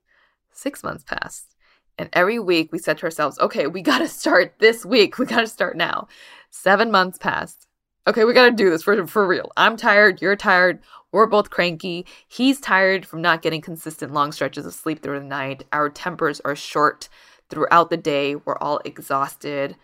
6 0.52 0.82
months 0.84 1.04
passed. 1.04 1.56
And 1.98 2.08
every 2.12 2.38
week 2.38 2.72
we 2.72 2.78
said 2.78 2.98
to 2.98 3.04
ourselves, 3.04 3.38
okay, 3.38 3.66
we 3.66 3.82
got 3.82 3.98
to 3.98 4.08
start 4.08 4.54
this 4.60 4.84
week. 4.84 5.18
We 5.18 5.26
got 5.26 5.40
to 5.40 5.46
start 5.46 5.76
now. 5.76 6.08
Seven 6.56 6.92
months 6.92 7.18
passed. 7.18 7.66
Okay, 8.06 8.24
we 8.24 8.32
got 8.32 8.44
to 8.44 8.52
do 8.52 8.70
this 8.70 8.84
for, 8.84 9.06
for 9.08 9.26
real. 9.26 9.50
I'm 9.56 9.76
tired. 9.76 10.22
You're 10.22 10.36
tired. 10.36 10.78
We're 11.10 11.26
both 11.26 11.50
cranky. 11.50 12.06
He's 12.28 12.60
tired 12.60 13.04
from 13.04 13.20
not 13.20 13.42
getting 13.42 13.60
consistent 13.60 14.12
long 14.12 14.30
stretches 14.30 14.64
of 14.64 14.72
sleep 14.72 15.02
through 15.02 15.18
the 15.18 15.26
night. 15.26 15.64
Our 15.72 15.90
tempers 15.90 16.40
are 16.44 16.54
short 16.54 17.08
throughout 17.50 17.90
the 17.90 17.96
day. 17.96 18.36
We're 18.36 18.56
all 18.58 18.80
exhausted. 18.84 19.76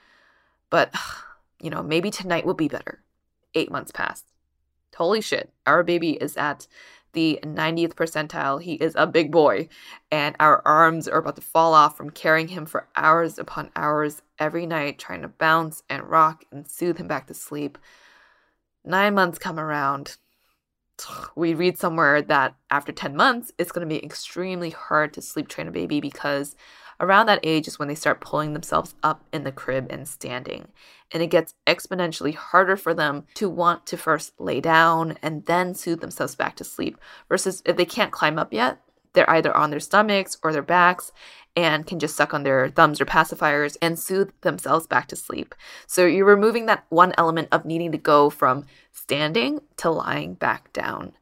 But, 0.70 0.94
you 1.60 1.70
know, 1.70 1.82
maybe 1.82 2.08
tonight 2.08 2.46
will 2.46 2.54
be 2.54 2.68
better. 2.68 3.02
Eight 3.54 3.72
months 3.72 3.90
passed. 3.90 4.26
Holy 4.94 5.20
shit. 5.20 5.52
Our 5.66 5.82
baby 5.82 6.12
is 6.12 6.36
at 6.36 6.68
the 7.12 7.38
90th 7.42 7.94
percentile. 7.94 8.60
He 8.62 8.74
is 8.74 8.94
a 8.96 9.06
big 9.06 9.30
boy, 9.30 9.68
and 10.10 10.36
our 10.40 10.62
arms 10.64 11.08
are 11.08 11.18
about 11.18 11.36
to 11.36 11.42
fall 11.42 11.74
off 11.74 11.96
from 11.96 12.10
carrying 12.10 12.48
him 12.48 12.66
for 12.66 12.88
hours 12.96 13.38
upon 13.38 13.70
hours 13.76 14.22
every 14.38 14.66
night, 14.66 14.98
trying 14.98 15.22
to 15.22 15.28
bounce 15.28 15.82
and 15.88 16.08
rock 16.08 16.44
and 16.50 16.68
soothe 16.68 16.98
him 16.98 17.08
back 17.08 17.26
to 17.26 17.34
sleep. 17.34 17.78
Nine 18.84 19.14
months 19.14 19.38
come 19.38 19.58
around. 19.58 20.16
We 21.34 21.54
read 21.54 21.78
somewhere 21.78 22.20
that 22.22 22.56
after 22.70 22.92
10 22.92 23.16
months, 23.16 23.52
it's 23.56 23.72
going 23.72 23.88
to 23.88 23.94
be 23.94 24.04
extremely 24.04 24.70
hard 24.70 25.14
to 25.14 25.22
sleep 25.22 25.48
train 25.48 25.68
a 25.68 25.70
baby 25.70 26.00
because 26.00 26.54
Around 27.00 27.26
that 27.26 27.40
age 27.42 27.66
is 27.66 27.78
when 27.78 27.88
they 27.88 27.94
start 27.94 28.20
pulling 28.20 28.52
themselves 28.52 28.94
up 29.02 29.24
in 29.32 29.44
the 29.44 29.52
crib 29.52 29.86
and 29.88 30.06
standing. 30.06 30.68
And 31.10 31.22
it 31.22 31.28
gets 31.28 31.54
exponentially 31.66 32.34
harder 32.34 32.76
for 32.76 32.92
them 32.92 33.24
to 33.34 33.48
want 33.48 33.86
to 33.86 33.96
first 33.96 34.38
lay 34.38 34.60
down 34.60 35.16
and 35.22 35.46
then 35.46 35.74
soothe 35.74 36.02
themselves 36.02 36.34
back 36.34 36.56
to 36.56 36.64
sleep. 36.64 36.98
Versus 37.28 37.62
if 37.64 37.76
they 37.76 37.86
can't 37.86 38.12
climb 38.12 38.38
up 38.38 38.52
yet, 38.52 38.80
they're 39.14 39.28
either 39.30 39.56
on 39.56 39.70
their 39.70 39.80
stomachs 39.80 40.36
or 40.42 40.52
their 40.52 40.62
backs 40.62 41.10
and 41.56 41.86
can 41.86 41.98
just 41.98 42.14
suck 42.14 42.32
on 42.32 42.42
their 42.42 42.68
thumbs 42.68 43.00
or 43.00 43.06
pacifiers 43.06 43.76
and 43.82 43.98
soothe 43.98 44.30
themselves 44.42 44.86
back 44.86 45.08
to 45.08 45.16
sleep. 45.16 45.54
So 45.86 46.06
you're 46.06 46.26
removing 46.26 46.66
that 46.66 46.84
one 46.90 47.14
element 47.18 47.48
of 47.50 47.64
needing 47.64 47.92
to 47.92 47.98
go 47.98 48.30
from 48.30 48.66
standing 48.92 49.60
to 49.78 49.90
lying 49.90 50.34
back 50.34 50.72
down. 50.72 51.14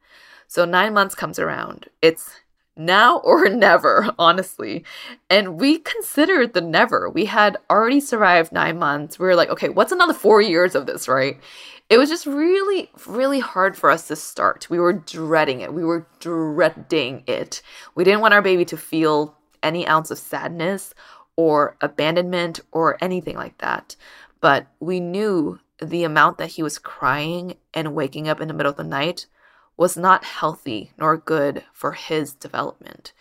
So 0.48 0.64
nine 0.64 0.92
months 0.92 1.14
comes 1.14 1.38
around. 1.38 1.88
It's 2.02 2.40
now 2.78 3.18
or 3.18 3.48
never, 3.50 4.14
honestly. 4.18 4.84
And 5.28 5.58
we 5.58 5.78
considered 5.78 6.54
the 6.54 6.60
never. 6.60 7.10
We 7.10 7.26
had 7.26 7.58
already 7.70 8.00
survived 8.00 8.52
nine 8.52 8.78
months. 8.78 9.18
We 9.18 9.26
were 9.26 9.34
like, 9.34 9.50
okay, 9.50 9.68
what's 9.68 9.92
another 9.92 10.14
four 10.14 10.40
years 10.40 10.74
of 10.74 10.86
this, 10.86 11.08
right? 11.08 11.38
It 11.90 11.98
was 11.98 12.10
just 12.10 12.26
really, 12.26 12.90
really 13.06 13.40
hard 13.40 13.76
for 13.76 13.90
us 13.90 14.08
to 14.08 14.16
start. 14.16 14.68
We 14.68 14.78
were 14.78 14.92
dreading 14.92 15.60
it. 15.60 15.72
We 15.72 15.84
were 15.84 16.06
dreading 16.20 17.24
it. 17.26 17.62
We 17.94 18.04
didn't 18.04 18.20
want 18.20 18.34
our 18.34 18.42
baby 18.42 18.64
to 18.66 18.76
feel 18.76 19.34
any 19.62 19.86
ounce 19.86 20.10
of 20.10 20.18
sadness 20.18 20.94
or 21.36 21.76
abandonment 21.80 22.60
or 22.72 23.02
anything 23.02 23.36
like 23.36 23.56
that. 23.58 23.96
But 24.40 24.66
we 24.80 25.00
knew 25.00 25.58
the 25.80 26.04
amount 26.04 26.38
that 26.38 26.50
he 26.50 26.62
was 26.62 26.78
crying 26.78 27.56
and 27.72 27.94
waking 27.94 28.28
up 28.28 28.40
in 28.40 28.48
the 28.48 28.54
middle 28.54 28.70
of 28.70 28.76
the 28.76 28.84
night 28.84 29.26
was 29.78 29.96
not 29.96 30.24
healthy 30.24 30.92
nor 30.98 31.16
good 31.16 31.64
for 31.72 31.92
his 31.92 32.34
development. 32.34 33.14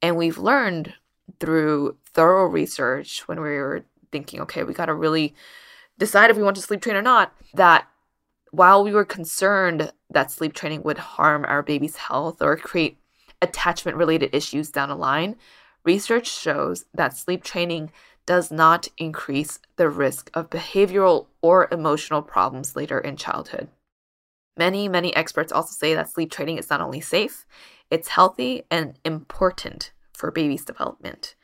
And 0.00 0.16
we've 0.16 0.38
learned 0.38 0.94
through 1.40 1.96
thorough 2.12 2.46
research 2.46 3.26
when 3.26 3.40
we 3.40 3.48
were 3.48 3.84
thinking, 4.12 4.40
okay, 4.42 4.62
we 4.62 4.74
got 4.74 4.86
to 4.86 4.94
really 4.94 5.34
decide 5.98 6.30
if 6.30 6.36
we 6.36 6.42
want 6.42 6.56
to 6.56 6.62
sleep 6.62 6.82
train 6.82 6.94
or 6.94 7.02
not, 7.02 7.34
that 7.54 7.88
while 8.50 8.84
we 8.84 8.92
were 8.92 9.04
concerned 9.04 9.90
that 10.10 10.30
sleep 10.30 10.52
training 10.52 10.82
would 10.82 10.98
harm 10.98 11.44
our 11.46 11.62
baby's 11.62 11.96
health 11.96 12.40
or 12.40 12.56
create 12.56 12.98
attachment 13.42 13.96
related 13.96 14.34
issues 14.34 14.70
down 14.70 14.90
the 14.90 14.94
line, 14.94 15.36
research 15.84 16.26
shows 16.26 16.84
that 16.92 17.16
sleep 17.16 17.42
training 17.42 17.90
does 18.26 18.50
not 18.50 18.88
increase 18.98 19.58
the 19.76 19.88
risk 19.88 20.30
of 20.34 20.50
behavioral 20.50 21.26
or 21.42 21.68
emotional 21.72 22.22
problems 22.22 22.76
later 22.76 22.98
in 22.98 23.16
childhood. 23.16 23.68
Many, 24.56 24.88
many 24.88 25.14
experts 25.16 25.52
also 25.52 25.72
say 25.72 25.94
that 25.94 26.10
sleep 26.10 26.30
training 26.30 26.58
is 26.58 26.70
not 26.70 26.80
only 26.80 27.00
safe, 27.00 27.44
it's 27.90 28.08
healthy 28.08 28.62
and 28.70 28.98
important 29.04 29.92
for 30.12 30.30
baby's 30.30 30.64
development. 30.64 31.34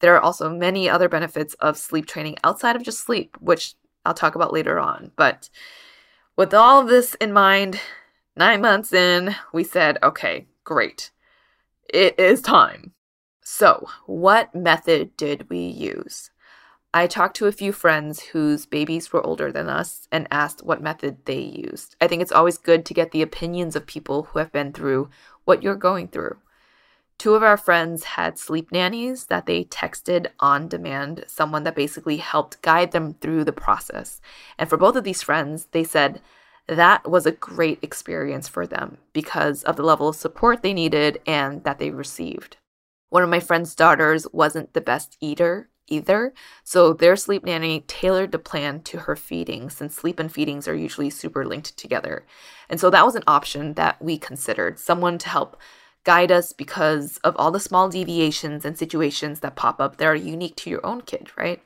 There 0.00 0.14
are 0.14 0.20
also 0.20 0.50
many 0.50 0.88
other 0.88 1.08
benefits 1.08 1.54
of 1.54 1.78
sleep 1.78 2.06
training 2.06 2.36
outside 2.44 2.76
of 2.76 2.82
just 2.82 3.04
sleep, 3.04 3.36
which 3.40 3.74
I'll 4.04 4.14
talk 4.14 4.34
about 4.34 4.52
later 4.52 4.78
on. 4.78 5.12
But 5.16 5.48
with 6.36 6.52
all 6.52 6.80
of 6.80 6.88
this 6.88 7.14
in 7.14 7.32
mind, 7.32 7.80
nine 8.36 8.60
months 8.60 8.92
in, 8.92 9.34
we 9.52 9.64
said, 9.64 9.98
okay, 10.02 10.46
great. 10.64 11.10
It 11.92 12.18
is 12.18 12.42
time. 12.42 12.92
So, 13.42 13.88
what 14.06 14.54
method 14.54 15.16
did 15.16 15.48
we 15.48 15.58
use? 15.58 16.30
I 16.96 17.08
talked 17.08 17.34
to 17.38 17.48
a 17.48 17.52
few 17.52 17.72
friends 17.72 18.20
whose 18.20 18.66
babies 18.66 19.12
were 19.12 19.26
older 19.26 19.50
than 19.50 19.68
us 19.68 20.06
and 20.12 20.28
asked 20.30 20.64
what 20.64 20.80
method 20.80 21.16
they 21.24 21.40
used. 21.40 21.96
I 22.00 22.06
think 22.06 22.22
it's 22.22 22.30
always 22.30 22.56
good 22.56 22.86
to 22.86 22.94
get 22.94 23.10
the 23.10 23.20
opinions 23.20 23.74
of 23.74 23.84
people 23.84 24.22
who 24.22 24.38
have 24.38 24.52
been 24.52 24.72
through 24.72 25.10
what 25.44 25.60
you're 25.60 25.74
going 25.74 26.06
through. 26.06 26.36
Two 27.18 27.34
of 27.34 27.42
our 27.42 27.56
friends 27.56 28.04
had 28.04 28.38
sleep 28.38 28.70
nannies 28.70 29.26
that 29.26 29.46
they 29.46 29.64
texted 29.64 30.28
on 30.38 30.68
demand, 30.68 31.24
someone 31.26 31.64
that 31.64 31.74
basically 31.74 32.18
helped 32.18 32.62
guide 32.62 32.92
them 32.92 33.14
through 33.14 33.42
the 33.42 33.52
process. 33.52 34.20
And 34.56 34.70
for 34.70 34.76
both 34.76 34.94
of 34.94 35.02
these 35.02 35.22
friends, 35.22 35.66
they 35.72 35.82
said 35.82 36.20
that 36.68 37.10
was 37.10 37.26
a 37.26 37.32
great 37.32 37.80
experience 37.82 38.46
for 38.46 38.68
them 38.68 38.98
because 39.12 39.64
of 39.64 39.74
the 39.74 39.82
level 39.82 40.10
of 40.10 40.14
support 40.14 40.62
they 40.62 40.72
needed 40.72 41.20
and 41.26 41.64
that 41.64 41.80
they 41.80 41.90
received. 41.90 42.56
One 43.10 43.24
of 43.24 43.28
my 43.28 43.40
friend's 43.40 43.74
daughters 43.74 44.28
wasn't 44.32 44.74
the 44.74 44.80
best 44.80 45.16
eater 45.20 45.70
either, 45.88 46.32
so 46.62 46.92
their 46.92 47.16
sleep 47.16 47.44
nanny 47.44 47.84
tailored 47.86 48.32
the 48.32 48.38
plan 48.38 48.82
to 48.82 49.00
her 49.00 49.16
feeding 49.16 49.70
since 49.70 49.94
sleep 49.94 50.18
and 50.18 50.32
feedings 50.32 50.66
are 50.66 50.74
usually 50.74 51.10
super 51.10 51.44
linked 51.44 51.76
together. 51.76 52.24
And 52.68 52.80
so 52.80 52.90
that 52.90 53.04
was 53.04 53.14
an 53.14 53.24
option 53.26 53.74
that 53.74 54.02
we 54.02 54.18
considered 54.18 54.78
someone 54.78 55.18
to 55.18 55.28
help 55.28 55.60
guide 56.04 56.30
us 56.30 56.52
because 56.52 57.18
of 57.18 57.34
all 57.36 57.50
the 57.50 57.60
small 57.60 57.88
deviations 57.88 58.64
and 58.64 58.78
situations 58.78 59.40
that 59.40 59.56
pop 59.56 59.80
up 59.80 59.96
that 59.96 60.06
are 60.06 60.14
unique 60.14 60.56
to 60.56 60.70
your 60.70 60.84
own 60.84 61.00
kid, 61.00 61.30
right? 61.36 61.62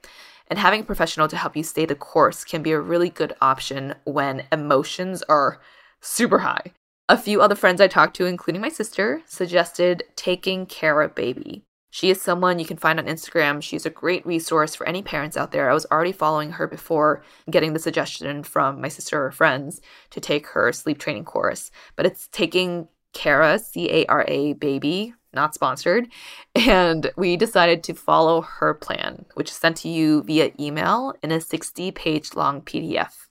And 0.49 0.59
having 0.59 0.81
a 0.81 0.85
professional 0.85 1.29
to 1.29 1.37
help 1.37 1.57
you 1.57 1.63
stay 1.63 1.85
the 1.85 1.95
course 1.95 2.45
can 2.45 2.63
be 2.63 2.73
a 2.73 2.81
really 2.81 3.11
good 3.11 3.35
option 3.41 3.95
when 4.05 4.47
emotions 4.51 5.23
are 5.29 5.61
super 6.01 6.39
high. 6.39 6.73
A 7.09 7.19
few 7.19 7.41
other 7.41 7.55
friends 7.55 7.81
I 7.81 7.89
talked 7.89 8.17
to, 8.17 8.27
including 8.27 8.61
my 8.61 8.69
sister, 8.69 9.23
suggested 9.27 10.05
Taking 10.15 10.67
Cara 10.67 11.09
Baby. 11.09 11.65
She 11.91 12.11
is 12.11 12.21
someone 12.21 12.59
you 12.59 12.67
can 12.67 12.77
find 12.77 12.99
on 12.99 13.07
Instagram. 13.07 13.63
She's 13.63 13.87
a 13.87 13.91
great 13.91 14.27
resource 14.27 14.75
for 14.75 14.87
any 14.87 15.03
parents 15.03 15.37
out 15.37 15.53
there. 15.53 15.71
I 15.71 15.75
was 15.75 15.87
already 15.91 16.13
following 16.13 16.53
her 16.53 16.67
before 16.67 17.23
getting 17.51 17.73
the 17.73 17.79
suggestion 17.79 18.43
from 18.43 18.81
my 18.81 18.89
sister 18.89 19.25
or 19.25 19.31
friends 19.31 19.81
to 20.11 20.21
take 20.21 20.49
her 20.49 20.73
sleep 20.73 20.99
training 20.99 21.25
course. 21.25 21.71
But 21.97 22.07
it's 22.07 22.29
taking 22.29 22.89
Cara, 23.15 23.59
C 23.59 23.91
A 23.91 24.07
R 24.07 24.25
A 24.29 24.53
baby, 24.55 25.15
not 25.33 25.55
sponsored. 25.55 26.09
And 26.55 27.11
we 27.17 27.37
decided 27.37 27.83
to 27.85 27.95
follow 27.95 28.43
her 28.43 28.75
plan, 28.75 29.25
which 29.35 29.51
is 29.51 29.57
sent 29.57 29.79
to 29.79 29.89
you 29.89 30.23
via 30.25 30.53
email 30.61 31.15
in 31.23 31.33
a 31.33 31.41
60 31.41 31.91
page 31.93 32.35
long 32.35 32.61
PDF. 32.61 33.28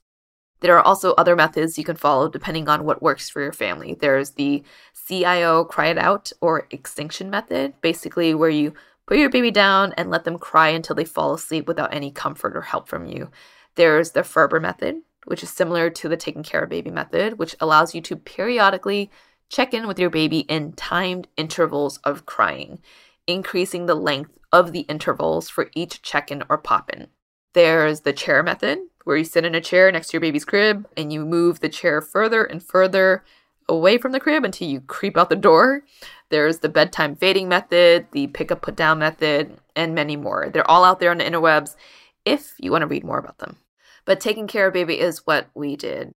There 0.59 0.75
are 0.77 0.81
also 0.81 1.13
other 1.13 1.35
methods 1.35 1.77
you 1.77 1.83
can 1.83 1.95
follow 1.95 2.29
depending 2.29 2.67
on 2.67 2.83
what 2.83 3.01
works 3.01 3.29
for 3.29 3.41
your 3.41 3.51
family. 3.51 3.95
There's 3.99 4.31
the 4.31 4.63
CIO 5.07 5.63
cry 5.65 5.87
it 5.87 5.97
out 5.97 6.31
or 6.41 6.67
extinction 6.71 7.29
method, 7.29 7.73
basically, 7.81 8.33
where 8.33 8.49
you 8.49 8.73
put 9.05 9.17
your 9.17 9.29
baby 9.29 9.51
down 9.51 9.93
and 9.93 10.09
let 10.09 10.23
them 10.23 10.39
cry 10.39 10.69
until 10.69 10.95
they 10.95 11.05
fall 11.05 11.33
asleep 11.33 11.67
without 11.67 11.93
any 11.93 12.11
comfort 12.11 12.55
or 12.55 12.61
help 12.61 12.87
from 12.89 13.05
you. 13.05 13.29
There's 13.75 14.11
the 14.11 14.23
Ferber 14.23 14.59
method, 14.59 15.01
which 15.25 15.43
is 15.43 15.49
similar 15.49 15.89
to 15.91 16.09
the 16.09 16.17
Taking 16.17 16.43
Cara 16.43 16.67
Baby 16.67 16.89
method, 16.89 17.37
which 17.37 17.55
allows 17.59 17.93
you 17.93 18.01
to 18.01 18.15
periodically 18.15 19.11
Check 19.49 19.73
in 19.73 19.87
with 19.87 19.97
your 19.97 20.09
baby 20.09 20.39
in 20.39 20.73
timed 20.73 21.27
intervals 21.37 21.97
of 22.03 22.25
crying, 22.25 22.79
increasing 23.27 23.85
the 23.85 23.95
length 23.95 24.37
of 24.51 24.71
the 24.71 24.81
intervals 24.81 25.49
for 25.49 25.69
each 25.73 26.01
check 26.01 26.31
in 26.31 26.43
or 26.49 26.57
pop 26.57 26.89
in. 26.91 27.07
There's 27.53 28.01
the 28.01 28.13
chair 28.13 28.43
method, 28.43 28.79
where 29.07 29.15
you 29.15 29.23
sit 29.23 29.45
in 29.45 29.55
a 29.55 29.61
chair 29.61 29.89
next 29.89 30.09
to 30.09 30.13
your 30.15 30.21
baby's 30.21 30.43
crib 30.43 30.85
and 30.97 31.13
you 31.13 31.25
move 31.25 31.61
the 31.61 31.69
chair 31.69 32.01
further 32.01 32.43
and 32.43 32.61
further 32.61 33.23
away 33.69 33.97
from 33.97 34.11
the 34.11 34.19
crib 34.19 34.43
until 34.43 34.67
you 34.67 34.81
creep 34.81 35.17
out 35.17 35.29
the 35.29 35.35
door. 35.37 35.83
There's 36.27 36.59
the 36.59 36.67
bedtime 36.67 37.15
fading 37.15 37.47
method, 37.47 38.07
the 38.11 38.27
pick 38.27 38.51
up 38.51 38.61
put 38.61 38.75
down 38.75 38.99
method, 38.99 39.61
and 39.77 39.95
many 39.95 40.17
more. 40.17 40.49
They're 40.49 40.69
all 40.69 40.83
out 40.83 40.99
there 40.99 41.11
on 41.11 41.19
the 41.19 41.23
interwebs 41.23 41.77
if 42.25 42.55
you 42.59 42.69
want 42.69 42.81
to 42.81 42.87
read 42.87 43.05
more 43.05 43.17
about 43.17 43.37
them. 43.37 43.55
But 44.03 44.19
Taking 44.19 44.45
Cara 44.45 44.73
Baby 44.73 44.99
is 44.99 45.25
what 45.25 45.47
we 45.55 45.77
did. 45.77 46.11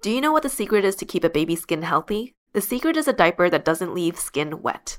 Do 0.00 0.10
you 0.10 0.22
know 0.22 0.32
what 0.32 0.44
the 0.44 0.48
secret 0.48 0.86
is 0.86 0.96
to 0.96 1.04
keep 1.04 1.24
a 1.24 1.30
baby's 1.30 1.60
skin 1.60 1.82
healthy? 1.82 2.32
The 2.54 2.62
secret 2.62 2.96
is 2.96 3.06
a 3.06 3.12
diaper 3.12 3.50
that 3.50 3.66
doesn't 3.66 3.94
leave 3.94 4.18
skin 4.18 4.62
wet. 4.62 4.98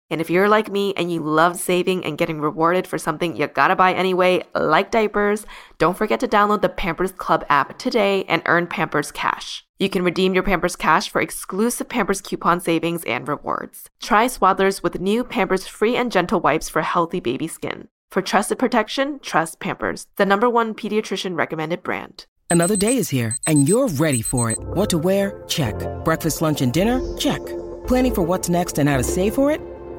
And 0.11 0.19
if 0.19 0.29
you're 0.29 0.49
like 0.49 0.69
me 0.69 0.93
and 0.95 1.11
you 1.11 1.21
love 1.21 1.57
saving 1.57 2.03
and 2.05 2.17
getting 2.17 2.41
rewarded 2.41 2.85
for 2.85 2.97
something 2.97 3.35
you 3.35 3.47
gotta 3.47 3.77
buy 3.77 3.93
anyway, 3.93 4.43
like 4.53 4.91
diapers, 4.91 5.45
don't 5.77 5.97
forget 5.97 6.19
to 6.19 6.27
download 6.27 6.61
the 6.61 6.69
Pampers 6.69 7.13
Club 7.13 7.45
app 7.49 7.79
today 7.79 8.25
and 8.25 8.43
earn 8.45 8.67
Pampers 8.67 9.11
Cash. 9.11 9.65
You 9.79 9.89
can 9.89 10.03
redeem 10.03 10.33
your 10.33 10.43
Pampers 10.43 10.75
Cash 10.75 11.09
for 11.09 11.21
exclusive 11.21 11.87
Pampers 11.87 12.19
coupon 12.19 12.59
savings 12.59 13.03
and 13.05 13.27
rewards. 13.27 13.89
Try 14.01 14.27
Swaddlers 14.27 14.83
with 14.83 14.99
new 14.99 15.23
Pampers 15.23 15.65
Free 15.65 15.95
and 15.95 16.11
Gentle 16.11 16.41
wipes 16.41 16.67
for 16.67 16.81
healthy 16.81 17.19
baby 17.19 17.47
skin. 17.47 17.87
For 18.11 18.21
trusted 18.21 18.59
protection, 18.59 19.19
trust 19.21 19.61
Pampers, 19.61 20.07
the 20.17 20.25
number 20.25 20.49
one 20.49 20.75
pediatrician 20.75 21.37
recommended 21.37 21.81
brand. 21.81 22.25
Another 22.49 22.75
day 22.75 22.97
is 22.97 23.09
here, 23.09 23.37
and 23.47 23.69
you're 23.69 23.87
ready 23.87 24.21
for 24.21 24.51
it. 24.51 24.59
What 24.59 24.89
to 24.89 24.97
wear? 24.97 25.41
Check. 25.47 25.73
Breakfast, 26.03 26.41
lunch, 26.41 26.61
and 26.61 26.73
dinner? 26.73 26.99
Check. 27.17 27.39
Planning 27.87 28.13
for 28.13 28.21
what's 28.23 28.49
next 28.49 28.77
and 28.77 28.89
how 28.89 28.97
to 28.97 29.03
save 29.03 29.35
for 29.35 29.49
it? 29.49 29.61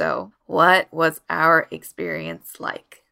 So, 0.00 0.32
what 0.46 0.88
was 0.90 1.20
our 1.28 1.68
experience 1.70 2.58
like? 2.58 3.04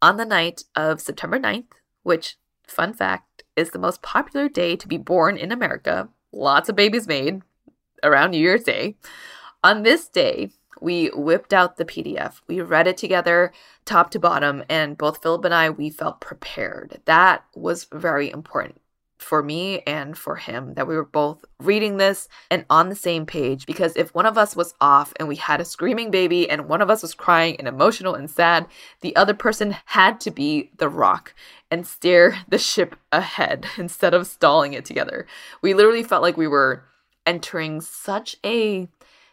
On 0.00 0.16
the 0.16 0.24
night 0.24 0.62
of 0.76 1.00
September 1.00 1.40
9th, 1.40 1.72
which, 2.04 2.36
fun 2.68 2.92
fact, 2.92 3.42
is 3.56 3.70
the 3.70 3.80
most 3.80 4.00
popular 4.00 4.48
day 4.48 4.76
to 4.76 4.86
be 4.86 4.96
born 4.96 5.36
in 5.36 5.50
America, 5.50 6.08
lots 6.30 6.68
of 6.68 6.76
babies 6.76 7.08
made 7.08 7.42
around 8.04 8.30
New 8.30 8.38
Year's 8.38 8.62
Day. 8.62 8.94
On 9.64 9.82
this 9.82 10.08
day, 10.08 10.50
we 10.80 11.08
whipped 11.08 11.52
out 11.52 11.78
the 11.78 11.84
PDF. 11.84 12.42
We 12.46 12.60
read 12.60 12.86
it 12.86 12.96
together, 12.96 13.52
top 13.84 14.12
to 14.12 14.20
bottom, 14.20 14.62
and 14.68 14.96
both 14.96 15.20
Philip 15.20 15.46
and 15.46 15.52
I, 15.52 15.68
we 15.68 15.90
felt 15.90 16.20
prepared. 16.20 17.00
That 17.06 17.44
was 17.56 17.88
very 17.90 18.30
important 18.30 18.80
for 19.20 19.42
me 19.42 19.80
and 19.86 20.16
for 20.16 20.36
him 20.36 20.74
that 20.74 20.86
we 20.86 20.96
were 20.96 21.04
both 21.04 21.44
reading 21.60 21.98
this 21.98 22.28
and 22.50 22.64
on 22.70 22.88
the 22.88 22.94
same 22.94 23.26
page 23.26 23.66
because 23.66 23.94
if 23.96 24.14
one 24.14 24.26
of 24.26 24.38
us 24.38 24.56
was 24.56 24.74
off 24.80 25.12
and 25.16 25.28
we 25.28 25.36
had 25.36 25.60
a 25.60 25.64
screaming 25.64 26.10
baby 26.10 26.48
and 26.48 26.68
one 26.68 26.80
of 26.80 26.90
us 26.90 27.02
was 27.02 27.14
crying 27.14 27.56
and 27.58 27.68
emotional 27.68 28.14
and 28.14 28.30
sad, 28.30 28.66
the 29.02 29.14
other 29.16 29.34
person 29.34 29.76
had 29.86 30.20
to 30.20 30.30
be 30.30 30.70
the 30.78 30.88
rock 30.88 31.34
and 31.70 31.86
steer 31.86 32.38
the 32.48 32.58
ship 32.58 32.96
ahead 33.12 33.66
instead 33.76 34.14
of 34.14 34.26
stalling 34.26 34.72
it 34.72 34.84
together. 34.84 35.26
We 35.62 35.74
literally 35.74 36.02
felt 36.02 36.22
like 36.22 36.36
we 36.36 36.48
were 36.48 36.84
entering 37.26 37.80
such 37.80 38.36
a 38.44 38.88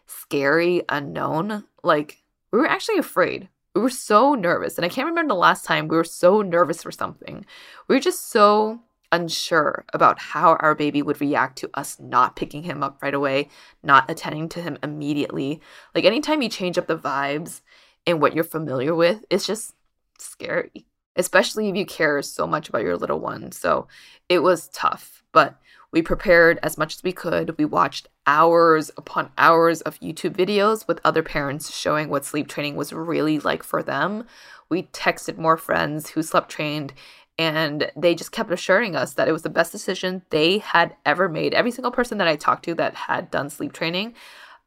scary 0.06 0.82
unknown. 0.88 1.64
Like, 1.82 2.22
we 2.52 2.58
were 2.58 2.68
actually 2.68 2.98
afraid. 2.98 3.48
We 3.74 3.80
were 3.80 3.90
so 3.90 4.34
nervous. 4.34 4.76
And 4.76 4.84
I 4.84 4.88
can't 4.88 5.08
remember 5.08 5.32
the 5.32 5.38
last 5.38 5.64
time 5.64 5.88
we 5.88 5.96
were 5.96 6.04
so 6.04 6.42
nervous 6.42 6.82
for 6.82 6.90
something. 6.90 7.44
We 7.86 7.96
were 7.96 8.00
just 8.00 8.30
so 8.30 8.80
unsure 9.12 9.84
about 9.92 10.18
how 10.18 10.56
our 10.56 10.74
baby 10.74 11.02
would 11.02 11.20
react 11.20 11.58
to 11.58 11.70
us 11.74 11.98
not 11.98 12.36
picking 12.36 12.62
him 12.62 12.82
up 12.82 13.02
right 13.02 13.14
away, 13.14 13.48
not 13.82 14.10
attending 14.10 14.48
to 14.50 14.62
him 14.62 14.78
immediately. 14.82 15.60
Like 15.94 16.04
anytime 16.04 16.42
you 16.42 16.48
change 16.48 16.78
up 16.78 16.86
the 16.86 16.96
vibes 16.96 17.60
and 18.06 18.20
what 18.20 18.34
you're 18.34 18.44
familiar 18.44 18.94
with, 18.94 19.24
it's 19.30 19.46
just 19.46 19.74
scary, 20.18 20.86
especially 21.16 21.68
if 21.68 21.76
you 21.76 21.86
care 21.86 22.20
so 22.22 22.46
much 22.46 22.68
about 22.68 22.82
your 22.82 22.96
little 22.96 23.20
one. 23.20 23.52
So 23.52 23.88
it 24.28 24.40
was 24.40 24.68
tough, 24.68 25.22
but 25.32 25.58
we 25.90 26.02
prepared 26.02 26.58
as 26.62 26.76
much 26.76 26.96
as 26.96 27.02
we 27.02 27.12
could. 27.12 27.56
We 27.56 27.64
watched 27.64 28.08
hours 28.26 28.90
upon 28.98 29.30
hours 29.38 29.80
of 29.82 29.98
YouTube 30.00 30.36
videos 30.36 30.86
with 30.86 31.00
other 31.02 31.22
parents 31.22 31.74
showing 31.74 32.10
what 32.10 32.26
sleep 32.26 32.46
training 32.46 32.76
was 32.76 32.92
really 32.92 33.38
like 33.38 33.62
for 33.62 33.82
them. 33.82 34.26
We 34.68 34.82
texted 34.84 35.38
more 35.38 35.56
friends 35.56 36.10
who 36.10 36.22
slept 36.22 36.50
trained 36.50 36.92
and 37.38 37.90
they 37.96 38.14
just 38.14 38.32
kept 38.32 38.50
assuring 38.50 38.96
us 38.96 39.14
that 39.14 39.28
it 39.28 39.32
was 39.32 39.42
the 39.42 39.48
best 39.48 39.70
decision 39.70 40.22
they 40.30 40.58
had 40.58 40.96
ever 41.06 41.28
made. 41.28 41.54
Every 41.54 41.70
single 41.70 41.92
person 41.92 42.18
that 42.18 42.26
I 42.26 42.36
talked 42.36 42.64
to 42.64 42.74
that 42.74 42.94
had 42.94 43.30
done 43.30 43.48
sleep 43.48 43.72
training, 43.72 44.14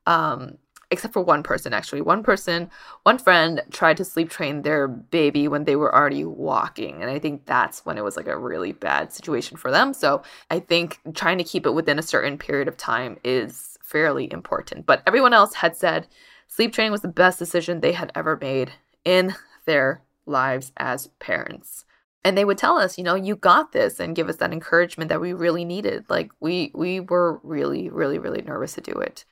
um, 0.08 0.58
except 0.90 1.14
for 1.14 1.22
one 1.22 1.44
person 1.44 1.74
actually. 1.74 2.02
One 2.02 2.24
person, 2.24 2.70
one 3.04 3.18
friend 3.18 3.62
tried 3.72 3.98
to 3.98 4.06
sleep 4.06 4.30
train 4.30 4.62
their 4.62 4.88
baby 4.88 5.50
when 5.50 5.66
they 5.66 5.76
were 5.76 5.94
already 5.94 6.24
walking. 6.24 7.02
And 7.02 7.12
I 7.12 7.20
think 7.20 7.46
that's 7.46 7.86
when 7.86 7.98
it 7.98 8.04
was 8.06 8.16
like 8.16 8.28
a 8.28 8.38
really 8.38 8.72
bad 8.72 9.12
situation 9.12 9.58
for 9.58 9.70
them. 9.70 9.94
So 9.94 10.24
I 10.50 10.60
think 10.60 11.00
trying 11.14 11.38
to 11.40 11.44
keep 11.44 11.66
it 11.66 11.74
within 11.74 12.00
a 12.00 12.04
certain 12.04 12.38
period 12.38 12.70
of 12.70 12.78
time 12.78 13.18
is 13.24 13.78
fairly 13.84 14.32
important. 14.32 14.86
But 14.86 15.04
everyone 15.06 15.34
else 15.34 15.56
had 15.56 15.76
said 15.76 16.08
sleep 16.48 16.72
training 16.72 16.94
was 16.94 17.02
the 17.02 17.10
best 17.10 17.38
decision 17.38 17.82
they 17.82 17.94
had 17.94 18.14
ever 18.16 18.38
made 18.40 18.72
in 19.04 19.36
their 19.66 20.02
lives 20.26 20.72
as 20.78 21.08
parents 21.20 21.84
and 22.24 22.38
they 22.38 22.46
would 22.46 22.58
tell 22.58 22.78
us 22.78 22.98
you 22.98 23.04
know 23.04 23.16
you 23.16 23.36
got 23.36 23.72
this 23.72 24.00
and 24.00 24.16
give 24.16 24.30
us 24.30 24.38
that 24.38 24.54
encouragement 24.54 25.10
that 25.10 25.22
we 25.22 25.34
really 25.34 25.66
needed. 25.66 26.06
Like 26.10 26.32
we 26.40 26.72
we 26.74 27.00
were 27.00 27.40
really 27.44 27.90
really 27.90 28.20
really 28.20 28.42
nervous 28.42 28.74
to 28.74 28.82
do 28.82 28.94
it. 28.94 29.26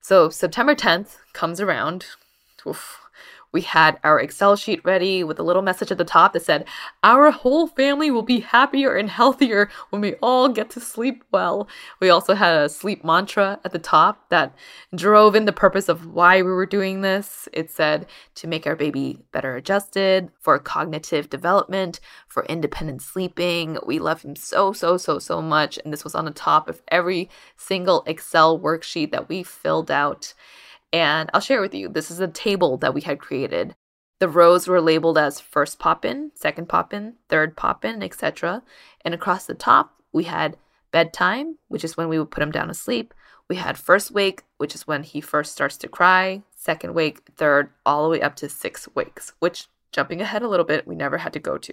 So 0.00 0.28
september 0.28 0.74
10th 0.74 1.16
comes 1.32 1.60
around. 1.60 2.06
Oof, 2.66 3.00
we 3.54 3.60
had 3.60 4.00
our 4.02 4.20
Excel 4.20 4.56
sheet 4.56 4.84
ready 4.84 5.22
with 5.22 5.38
a 5.38 5.44
little 5.44 5.62
message 5.62 5.92
at 5.92 5.96
the 5.96 6.04
top 6.04 6.32
that 6.32 6.44
said, 6.44 6.66
Our 7.04 7.30
whole 7.30 7.68
family 7.68 8.10
will 8.10 8.22
be 8.22 8.40
happier 8.40 8.96
and 8.96 9.08
healthier 9.08 9.70
when 9.90 10.02
we 10.02 10.14
all 10.16 10.48
get 10.48 10.70
to 10.70 10.80
sleep 10.80 11.22
well. 11.30 11.68
We 12.00 12.10
also 12.10 12.34
had 12.34 12.56
a 12.56 12.68
sleep 12.68 13.04
mantra 13.04 13.60
at 13.64 13.70
the 13.70 13.78
top 13.78 14.28
that 14.28 14.52
drove 14.92 15.36
in 15.36 15.44
the 15.44 15.52
purpose 15.52 15.88
of 15.88 16.12
why 16.12 16.42
we 16.42 16.50
were 16.50 16.66
doing 16.66 17.02
this. 17.02 17.48
It 17.52 17.70
said 17.70 18.06
to 18.34 18.48
make 18.48 18.66
our 18.66 18.74
baby 18.74 19.20
better 19.30 19.54
adjusted, 19.54 20.32
for 20.40 20.58
cognitive 20.58 21.30
development, 21.30 22.00
for 22.26 22.44
independent 22.46 23.02
sleeping. 23.02 23.78
We 23.86 24.00
love 24.00 24.22
him 24.22 24.34
so, 24.34 24.72
so, 24.72 24.96
so, 24.96 25.20
so 25.20 25.40
much. 25.40 25.78
And 25.84 25.92
this 25.92 26.02
was 26.02 26.16
on 26.16 26.24
the 26.24 26.32
top 26.32 26.68
of 26.68 26.82
every 26.88 27.30
single 27.56 28.02
Excel 28.08 28.58
worksheet 28.58 29.12
that 29.12 29.28
we 29.28 29.44
filled 29.44 29.92
out. 29.92 30.34
And 30.94 31.28
I'll 31.34 31.40
share 31.40 31.60
with 31.60 31.74
you. 31.74 31.88
This 31.88 32.08
is 32.08 32.20
a 32.20 32.28
table 32.28 32.76
that 32.76 32.94
we 32.94 33.00
had 33.00 33.18
created. 33.18 33.74
The 34.20 34.28
rows 34.28 34.68
were 34.68 34.80
labeled 34.80 35.18
as 35.18 35.40
first 35.40 35.80
pop 35.80 36.04
in, 36.04 36.30
second 36.36 36.68
pop 36.68 36.94
in, 36.94 37.14
third 37.28 37.56
pop 37.56 37.84
in, 37.84 38.00
etc. 38.00 38.62
And 39.04 39.12
across 39.12 39.44
the 39.44 39.54
top, 39.54 40.00
we 40.12 40.22
had 40.22 40.56
bedtime, 40.92 41.58
which 41.66 41.82
is 41.82 41.96
when 41.96 42.08
we 42.08 42.16
would 42.16 42.30
put 42.30 42.44
him 42.44 42.52
down 42.52 42.68
to 42.68 42.74
sleep. 42.74 43.12
We 43.50 43.56
had 43.56 43.76
first 43.76 44.12
wake, 44.12 44.44
which 44.58 44.76
is 44.76 44.86
when 44.86 45.02
he 45.02 45.20
first 45.20 45.50
starts 45.50 45.76
to 45.78 45.88
cry, 45.88 46.44
second 46.54 46.94
wake, 46.94 47.22
third, 47.34 47.70
all 47.84 48.04
the 48.04 48.10
way 48.10 48.22
up 48.22 48.36
to 48.36 48.48
six 48.48 48.88
wakes, 48.94 49.32
which, 49.40 49.66
jumping 49.90 50.20
ahead 50.20 50.42
a 50.42 50.48
little 50.48 50.64
bit, 50.64 50.86
we 50.86 50.94
never 50.94 51.18
had 51.18 51.32
to 51.32 51.40
go 51.40 51.58
to. 51.58 51.72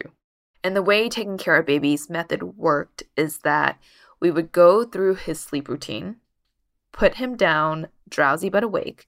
And 0.63 0.75
the 0.75 0.81
way 0.81 1.09
Taking 1.09 1.37
Cara 1.37 1.61
Babies 1.61 2.09
method 2.09 2.57
worked 2.57 3.03
is 3.15 3.37
that 3.43 3.79
we 4.19 4.31
would 4.31 4.51
go 4.51 4.83
through 4.83 5.15
his 5.15 5.39
sleep 5.39 5.69
routine, 5.69 6.15
put 6.91 7.15
him 7.15 7.35
down, 7.35 7.87
drowsy 8.09 8.49
but 8.49 8.63
awake, 8.63 9.07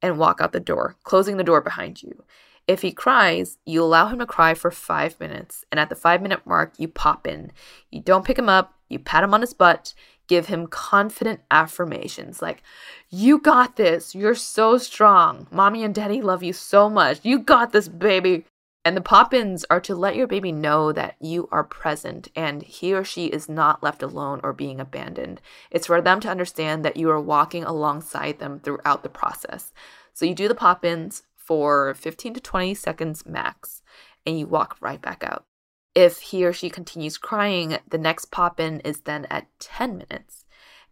and 0.00 0.18
walk 0.18 0.40
out 0.40 0.52
the 0.52 0.60
door, 0.60 0.96
closing 1.02 1.36
the 1.36 1.44
door 1.44 1.60
behind 1.60 2.02
you. 2.02 2.24
If 2.66 2.82
he 2.82 2.92
cries, 2.92 3.58
you 3.66 3.82
allow 3.82 4.06
him 4.06 4.20
to 4.20 4.26
cry 4.26 4.54
for 4.54 4.70
five 4.70 5.18
minutes, 5.20 5.64
and 5.70 5.78
at 5.78 5.88
the 5.88 5.94
five 5.94 6.22
minute 6.22 6.46
mark, 6.46 6.74
you 6.78 6.88
pop 6.88 7.26
in. 7.26 7.52
You 7.90 8.00
don't 8.00 8.24
pick 8.24 8.38
him 8.38 8.48
up, 8.48 8.74
you 8.88 8.98
pat 8.98 9.24
him 9.24 9.34
on 9.34 9.42
his 9.42 9.52
butt, 9.52 9.92
give 10.26 10.46
him 10.46 10.66
confident 10.66 11.40
affirmations 11.50 12.40
like, 12.40 12.62
You 13.10 13.38
got 13.38 13.76
this, 13.76 14.14
you're 14.14 14.34
so 14.34 14.78
strong, 14.78 15.46
mommy 15.50 15.84
and 15.84 15.94
daddy 15.94 16.22
love 16.22 16.42
you 16.42 16.52
so 16.52 16.88
much, 16.88 17.20
you 17.22 17.38
got 17.38 17.72
this, 17.72 17.88
baby. 17.88 18.46
And 18.84 18.94
the 18.94 19.00
pop 19.00 19.32
ins 19.32 19.64
are 19.70 19.80
to 19.80 19.94
let 19.94 20.14
your 20.14 20.26
baby 20.26 20.52
know 20.52 20.92
that 20.92 21.16
you 21.18 21.48
are 21.50 21.64
present 21.64 22.28
and 22.36 22.62
he 22.62 22.92
or 22.92 23.02
she 23.02 23.26
is 23.26 23.48
not 23.48 23.82
left 23.82 24.02
alone 24.02 24.40
or 24.42 24.52
being 24.52 24.78
abandoned. 24.78 25.40
It's 25.70 25.86
for 25.86 26.02
them 26.02 26.20
to 26.20 26.28
understand 26.28 26.84
that 26.84 26.98
you 26.98 27.08
are 27.10 27.20
walking 27.20 27.64
alongside 27.64 28.40
them 28.40 28.60
throughout 28.60 29.02
the 29.02 29.08
process. 29.08 29.72
So 30.12 30.26
you 30.26 30.34
do 30.34 30.48
the 30.48 30.54
pop 30.54 30.84
ins 30.84 31.22
for 31.34 31.94
15 31.94 32.34
to 32.34 32.40
20 32.40 32.74
seconds 32.74 33.24
max 33.24 33.82
and 34.26 34.38
you 34.38 34.46
walk 34.46 34.76
right 34.80 35.00
back 35.00 35.24
out. 35.24 35.46
If 35.94 36.18
he 36.18 36.44
or 36.44 36.52
she 36.52 36.68
continues 36.68 37.16
crying, 37.16 37.78
the 37.88 37.98
next 37.98 38.26
pop 38.26 38.60
in 38.60 38.80
is 38.80 39.00
then 39.00 39.26
at 39.30 39.46
10 39.60 39.96
minutes. 39.96 40.44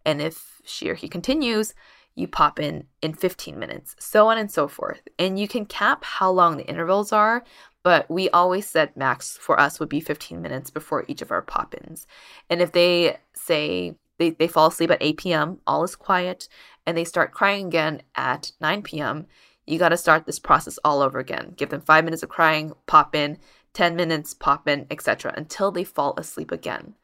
And 0.03 0.19
if 0.19 0.61
she 0.65 0.89
or 0.89 0.95
he 0.95 1.07
continues, 1.07 1.73
you 2.15 2.27
pop 2.27 2.59
in 2.59 2.85
in 3.01 3.13
15 3.13 3.57
minutes, 3.57 3.95
so 3.99 4.27
on 4.27 4.37
and 4.37 4.51
so 4.51 4.67
forth. 4.67 5.01
And 5.17 5.39
you 5.39 5.47
can 5.47 5.65
cap 5.65 6.03
how 6.03 6.31
long 6.31 6.57
the 6.57 6.67
intervals 6.67 7.11
are 7.11 7.43
but 7.83 8.09
we 8.09 8.29
always 8.29 8.65
said 8.65 8.95
max 8.95 9.37
for 9.37 9.59
us 9.59 9.79
would 9.79 9.89
be 9.89 9.99
15 9.99 10.41
minutes 10.41 10.69
before 10.69 11.03
each 11.07 11.21
of 11.21 11.31
our 11.31 11.41
pop 11.41 11.75
ins. 11.75 12.07
And 12.49 12.61
if 12.61 12.71
they 12.71 13.17
say 13.33 13.95
they, 14.17 14.31
they 14.31 14.47
fall 14.47 14.67
asleep 14.67 14.91
at 14.91 15.03
8 15.03 15.17
p.m., 15.17 15.59
all 15.67 15.83
is 15.83 15.95
quiet, 15.95 16.47
and 16.85 16.97
they 16.97 17.03
start 17.03 17.33
crying 17.33 17.67
again 17.67 18.01
at 18.15 18.53
9 18.61 18.81
p.m., 18.83 19.27
you 19.67 19.79
got 19.79 19.89
to 19.89 19.97
start 19.97 20.25
this 20.25 20.39
process 20.39 20.79
all 20.83 21.01
over 21.01 21.19
again. 21.19 21.53
Give 21.55 21.69
them 21.69 21.81
five 21.81 22.03
minutes 22.03 22.23
of 22.23 22.29
crying, 22.29 22.73
pop 22.85 23.15
in, 23.15 23.37
10 23.73 23.95
minutes, 23.95 24.33
pop 24.33 24.67
in, 24.67 24.85
etc., 24.91 25.33
until 25.35 25.71
they 25.71 25.83
fall 25.83 26.13
asleep 26.17 26.51
again. 26.51 26.95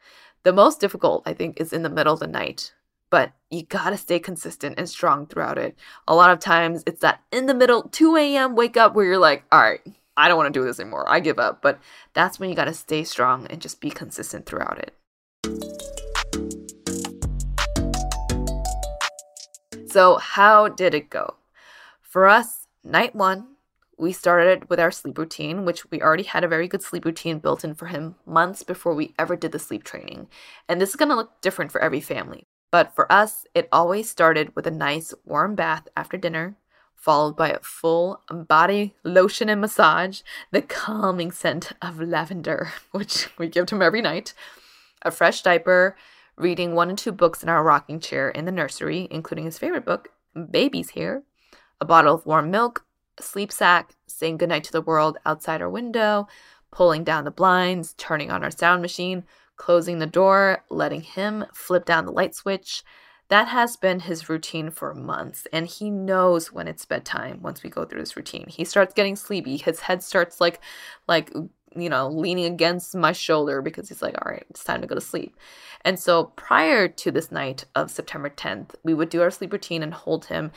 The 0.44 0.54
most 0.54 0.80
difficult, 0.80 1.24
I 1.26 1.34
think, 1.34 1.60
is 1.60 1.74
in 1.74 1.84
the 1.84 1.90
middle 1.90 2.14
of 2.14 2.20
the 2.20 2.28
night 2.28 2.74
but 3.10 3.32
you 3.50 3.64
gotta 3.64 3.98
stay 3.98 4.20
consistent 4.20 4.76
and 4.78 4.88
strong 4.90 5.26
throughout 5.26 5.58
it. 5.58 5.78
A 6.08 6.16
lot 6.16 6.32
of 6.32 6.40
times 6.40 6.84
it's 6.86 7.02
that 7.02 7.22
in 7.32 7.46
the 7.46 7.54
middle, 7.54 7.84
2 7.84 8.16
a.m. 8.16 8.56
wake 8.56 8.78
up 8.78 8.94
where 8.94 9.06
you're 9.06 9.18
like, 9.18 9.44
all 9.52 9.62
right, 9.62 9.82
I 10.20 10.28
don't 10.28 10.38
want 10.38 10.54
to 10.54 10.60
do 10.60 10.66
this 10.66 10.82
anymore. 10.82 11.10
I 11.10 11.22
give 11.22 11.40
up. 11.40 11.62
But 11.62 11.80
that's 12.14 12.40
when 12.40 12.50
you 12.50 12.56
got 12.56 12.66
to 12.66 12.74
stay 12.74 13.06
strong 13.06 13.48
and 13.48 13.62
just 13.62 13.80
be 13.80 13.90
consistent 13.90 14.46
throughout 14.46 14.80
it. 14.80 14.94
So, 19.90 20.18
how 20.18 20.68
did 20.68 20.94
it 20.94 21.10
go? 21.10 21.36
For 22.02 22.28
us, 22.28 22.68
night 22.84 23.16
one, 23.16 23.56
we 23.98 24.12
started 24.12 24.70
with 24.70 24.80
our 24.80 24.92
sleep 24.92 25.18
routine, 25.18 25.66
which 25.66 25.90
we 25.90 26.02
already 26.02 26.24
had 26.24 26.44
a 26.44 26.48
very 26.48 26.68
good 26.68 26.84
sleep 26.84 27.06
routine 27.06 27.40
built 27.40 27.64
in 27.64 27.74
for 27.74 27.88
him 27.88 28.16
months 28.26 28.62
before 28.62 28.94
we 28.94 29.14
ever 29.18 29.36
did 29.36 29.52
the 29.52 29.60
sleep 29.60 29.84
training. 29.84 30.28
And 30.68 30.80
this 30.80 30.90
is 30.90 30.96
to 30.98 31.16
look 31.16 31.42
different 31.42 31.72
for 31.72 31.82
every 31.82 32.02
family. 32.02 32.44
But 32.72 32.94
for 32.94 33.12
us, 33.12 33.46
it 33.54 33.68
always 33.72 34.10
started 34.10 34.56
with 34.56 34.68
a 34.68 34.72
nice 34.72 35.14
warm 35.26 35.56
bath 35.56 35.88
after 35.98 36.18
dinner, 36.18 36.56
followed 36.96 37.36
by 37.36 37.50
a 37.50 37.60
full 37.60 38.22
body 38.30 38.96
lotion 39.04 39.50
and 39.50 39.62
massage, 39.62 40.22
the 40.52 40.62
calming 40.62 41.32
scent 41.32 41.72
of 41.82 42.00
lavender, 42.00 42.72
which 42.92 43.30
we 43.38 43.48
give 43.48 43.66
to 43.68 43.76
him 43.76 43.82
every 43.82 44.02
night, 44.02 44.34
a 45.02 45.12
fresh 45.12 45.42
diaper, 45.42 45.96
reading 46.36 46.74
one 46.74 46.92
or 46.92 46.96
two 46.96 47.12
books 47.12 47.44
in 47.44 47.50
our 47.50 47.64
rocking 47.64 48.00
chair 48.00 48.30
in 48.30 48.46
the 48.46 48.52
nursery, 48.52 49.08
including 49.10 49.46
his 49.46 49.58
favorite 49.58 49.86
book, 49.86 50.10
Baby's 50.52 50.90
Here, 50.90 51.24
a 51.82 51.86
bottle 51.86 52.16
of 52.16 52.26
warm 52.26 52.52
milk, 52.52 52.86
a 53.18 53.24
sleep 53.24 53.52
sack, 53.52 53.96
saying 54.08 54.38
goodnight 54.38 54.64
to 54.66 54.72
the 54.72 54.82
world 54.82 55.18
outside 55.26 55.62
our 55.62 55.70
window, 55.70 56.28
pulling 56.72 57.04
down 57.04 57.24
the 57.24 57.32
blinds, 57.32 57.94
turning 57.98 58.32
on 58.32 58.44
our 58.44 58.52
sound 58.52 58.82
machine, 58.82 59.24
closing 59.60 60.00
the 60.00 60.08
door, 60.08 60.64
letting 60.70 61.02
him 61.02 61.46
flip 61.54 61.86
down 61.86 62.06
the 62.06 62.12
light 62.12 62.34
switch, 62.34 62.84
that 63.28 63.48
has 63.50 63.78
been 63.78 64.00
his 64.00 64.28
routine 64.28 64.72
for 64.72 64.96
months, 64.96 65.46
and 65.54 65.68
he 65.68 65.92
knows 65.92 66.52
when 66.52 66.68
it's 66.68 66.86
bedtime 66.86 67.44
once 67.44 67.62
we 67.62 67.70
go 67.70 67.86
through 67.86 68.00
this 68.00 68.18
routine. 68.18 68.48
He 68.48 68.66
starts 68.66 68.96
getting 68.96 69.16
sleepy. 69.16 69.58
His 69.58 69.82
head 69.82 70.02
starts 70.02 70.42
like 70.42 70.60
like 71.08 71.32
you 71.76 71.90
know, 71.90 72.08
leaning 72.08 72.46
against 72.46 72.96
my 72.96 73.12
shoulder 73.12 73.62
because 73.62 73.90
he's 73.90 74.02
like, 74.02 74.16
all 74.16 74.32
right, 74.32 74.46
it's 74.50 74.64
time 74.64 74.82
to 74.82 74.88
go 74.88 74.96
to 74.96 75.02
sleep. 75.02 75.36
And 75.86 76.00
so 76.00 76.26
prior 76.36 76.88
to 76.88 77.12
this 77.12 77.32
night 77.32 77.66
of 77.76 77.92
September 77.92 78.30
10th, 78.30 78.76
we 78.84 78.96
would 78.96 79.10
do 79.10 79.22
our 79.22 79.30
sleep 79.30 79.54
routine 79.54 79.84
and 79.84 79.94
hold 79.94 80.26
him 80.26 80.52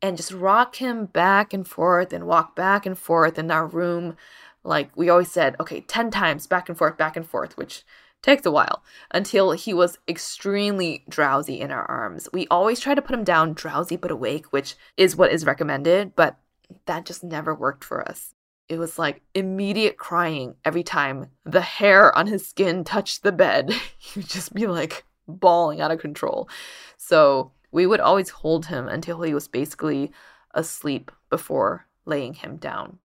and 0.00 0.16
just 0.16 0.32
rock 0.32 0.76
him 0.76 1.06
back 1.06 1.52
and 1.52 1.68
forth 1.68 2.12
and 2.12 2.26
walk 2.26 2.56
back 2.56 2.86
and 2.86 2.98
forth 2.98 3.38
in 3.38 3.50
our 3.50 3.66
room. 3.66 4.16
Like 4.62 4.96
we 4.96 5.10
always 5.10 5.30
said, 5.30 5.56
okay, 5.60 5.82
10 5.82 6.10
times 6.10 6.46
back 6.46 6.68
and 6.68 6.78
forth, 6.78 6.96
back 6.96 7.16
and 7.16 7.26
forth, 7.26 7.56
which 7.58 7.84
Takes 8.24 8.46
a 8.46 8.50
while 8.50 8.82
until 9.10 9.50
he 9.50 9.74
was 9.74 9.98
extremely 10.08 11.04
drowsy 11.10 11.60
in 11.60 11.70
our 11.70 11.84
arms. 11.84 12.26
We 12.32 12.46
always 12.46 12.80
try 12.80 12.94
to 12.94 13.02
put 13.02 13.14
him 13.14 13.22
down 13.22 13.52
drowsy 13.52 13.96
but 13.96 14.10
awake, 14.10 14.50
which 14.50 14.76
is 14.96 15.14
what 15.14 15.30
is 15.30 15.44
recommended, 15.44 16.16
but 16.16 16.38
that 16.86 17.04
just 17.04 17.22
never 17.22 17.54
worked 17.54 17.84
for 17.84 18.00
us. 18.08 18.34
It 18.66 18.78
was 18.78 18.98
like 18.98 19.20
immediate 19.34 19.98
crying 19.98 20.54
every 20.64 20.82
time 20.82 21.26
the 21.44 21.60
hair 21.60 22.16
on 22.16 22.26
his 22.26 22.48
skin 22.48 22.82
touched 22.82 23.24
the 23.24 23.30
bed. 23.30 23.70
he 23.98 24.20
would 24.20 24.28
just 24.30 24.54
be 24.54 24.66
like 24.66 25.04
bawling 25.28 25.82
out 25.82 25.90
of 25.90 26.00
control. 26.00 26.48
So 26.96 27.52
we 27.72 27.84
would 27.86 28.00
always 28.00 28.30
hold 28.30 28.64
him 28.64 28.88
until 28.88 29.20
he 29.20 29.34
was 29.34 29.48
basically 29.48 30.12
asleep 30.54 31.12
before 31.28 31.88
laying 32.06 32.32
him 32.32 32.56
down. 32.56 33.00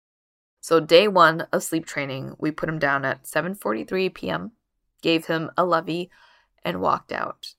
So 0.61 0.81
day 0.81 1.07
1 1.07 1.43
of 1.53 1.63
sleep 1.63 1.87
training, 1.87 2.35
we 2.41 2.51
put 2.51 2.69
him 2.69 2.81
down 2.81 3.05
at 3.05 3.23
7:43 3.23 4.13
p.m 4.13 4.51
gave 5.05 5.27
him 5.27 5.51
a 5.57 5.65
lovey, 5.65 6.11
and 6.65 6.81
walked 6.81 7.13
out. 7.13 7.55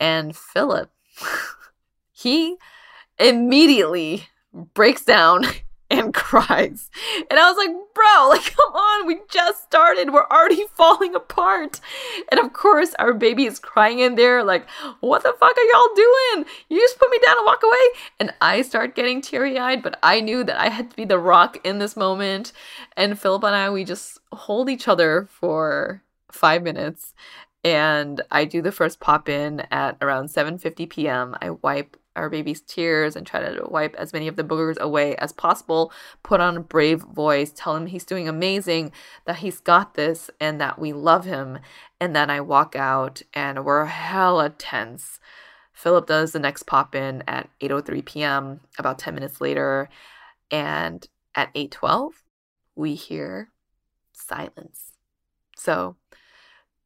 And 0.00 0.36
Philip, 0.36 0.90
he 2.12 2.56
immediately 3.18 4.26
breaks 4.74 5.04
down 5.04 5.44
and 5.90 6.12
cries. 6.12 6.90
And 7.30 7.38
I 7.38 7.48
was 7.48 7.56
like, 7.56 7.74
bro, 7.94 8.28
like, 8.28 8.54
come 8.54 8.74
on, 8.74 9.06
we 9.06 9.20
just 9.30 9.62
started. 9.62 10.12
We're 10.12 10.26
already 10.26 10.64
falling 10.74 11.14
apart. 11.14 11.80
And 12.30 12.40
of 12.40 12.52
course, 12.52 12.92
our 12.98 13.14
baby 13.14 13.46
is 13.46 13.60
crying 13.60 14.00
in 14.00 14.16
there, 14.16 14.42
like, 14.42 14.68
what 15.00 15.22
the 15.22 15.32
fuck 15.38 15.56
are 15.56 15.62
y'all 15.62 15.94
doing? 15.94 16.44
You 16.68 16.80
just 16.80 16.98
put 16.98 17.10
me 17.10 17.20
down 17.24 17.38
and 17.38 17.46
walk 17.46 17.62
away. 17.62 18.02
And 18.18 18.34
I 18.40 18.62
start 18.62 18.96
getting 18.96 19.22
teary 19.22 19.58
eyed, 19.58 19.82
but 19.82 19.98
I 20.02 20.20
knew 20.20 20.42
that 20.42 20.60
I 20.60 20.68
had 20.68 20.90
to 20.90 20.96
be 20.96 21.04
the 21.04 21.20
rock 21.20 21.58
in 21.64 21.78
this 21.78 21.96
moment. 21.96 22.52
And 22.96 23.18
Philip 23.18 23.44
and 23.44 23.54
I, 23.54 23.70
we 23.70 23.84
just 23.84 24.18
hold 24.32 24.68
each 24.68 24.88
other 24.88 25.28
for 25.30 26.02
five 26.32 26.62
minutes. 26.62 27.14
And 27.64 28.20
I 28.30 28.44
do 28.44 28.62
the 28.62 28.72
first 28.72 29.00
pop 29.00 29.28
in 29.28 29.60
at 29.70 29.96
around 30.00 30.28
7:50 30.28 30.88
p.m. 30.88 31.36
I 31.42 31.50
wipe 31.50 31.96
our 32.14 32.28
baby's 32.28 32.60
tears 32.60 33.16
and 33.16 33.26
try 33.26 33.40
to 33.40 33.64
wipe 33.68 33.94
as 33.96 34.12
many 34.12 34.28
of 34.28 34.36
the 34.36 34.44
boogers 34.44 34.78
away 34.78 35.16
as 35.16 35.32
possible. 35.32 35.92
Put 36.22 36.40
on 36.40 36.56
a 36.56 36.60
brave 36.60 37.00
voice, 37.00 37.52
tell 37.54 37.76
him 37.76 37.86
he's 37.86 38.04
doing 38.04 38.28
amazing, 38.28 38.92
that 39.24 39.36
he's 39.36 39.60
got 39.60 39.94
this, 39.94 40.30
and 40.40 40.60
that 40.60 40.78
we 40.78 40.92
love 40.92 41.24
him. 41.24 41.58
And 42.00 42.14
then 42.14 42.30
I 42.30 42.40
walk 42.40 42.76
out 42.76 43.22
and 43.34 43.64
we're 43.64 43.86
hella 43.86 44.50
tense. 44.50 45.20
Philip 45.72 46.06
does 46.06 46.32
the 46.32 46.40
next 46.40 46.64
pop 46.64 46.94
in 46.94 47.22
at 47.28 47.48
8:03 47.60 48.04
p.m. 48.04 48.60
about 48.78 48.98
10 48.98 49.14
minutes 49.14 49.40
later, 49.40 49.88
and 50.50 51.06
at 51.34 51.54
8:12 51.54 52.22
we 52.74 52.94
hear 52.94 53.50
silence. 54.12 54.92
So, 55.56 55.96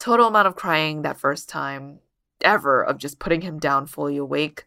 total 0.03 0.27
amount 0.27 0.49
of 0.49 0.57
crying 0.57 1.03
that 1.03 1.17
first 1.17 1.49
time 1.49 2.01
ever 2.41 2.83
of 2.83 2.99
just 2.99 3.21
putting 3.21 3.43
him 3.43 3.61
down 3.61 3.87
fully 3.87 4.17
awake 4.17 4.65